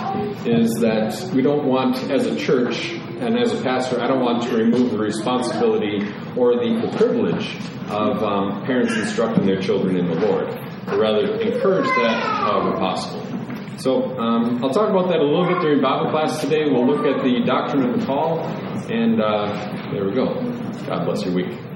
is 0.47 0.75
that 0.81 1.31
we 1.33 1.43
don't 1.43 1.65
want, 1.65 1.97
as 2.11 2.27
a 2.27 2.35
church 2.37 3.00
and 3.21 3.39
as 3.39 3.53
a 3.53 3.63
pastor, 3.63 4.01
I 4.01 4.07
don't 4.07 4.21
want 4.21 4.43
to 4.45 4.57
remove 4.57 4.93
the 4.93 4.99
responsibility 4.99 6.07
or 6.37 6.55
the, 6.57 6.91
privilege 6.97 7.57
of 7.89 8.23
um, 8.23 8.65
parents 8.65 8.97
instructing 8.97 9.47
their 9.47 9.61
children 9.61 9.97
in 9.97 10.07
the 10.07 10.15
Lord, 10.27 10.49
but 10.87 10.99
rather 10.99 11.41
encourage 11.41 11.87
that 11.87 12.23
however 12.23 12.77
possible. 12.79 13.25
So 13.79 14.19
um, 14.19 14.63
I'll 14.63 14.71
talk 14.71 14.91
about 14.91 15.09
that 15.09 15.21
a 15.21 15.25
little 15.25 15.47
bit 15.47 15.61
during 15.61 15.81
Bible 15.81 16.11
class 16.11 16.41
today. 16.41 16.65
We'll 16.71 16.87
look 16.87 17.07
at 17.07 17.23
the 17.23 17.43
doctrine 17.45 17.89
of 17.89 18.01
the 18.01 18.07
call, 18.07 18.41
and 18.91 19.21
uh, 19.21 19.91
there 19.93 20.05
we 20.05 20.15
go. 20.15 20.35
God 20.87 21.05
bless 21.05 21.25
your 21.25 21.35
week. 21.35 21.70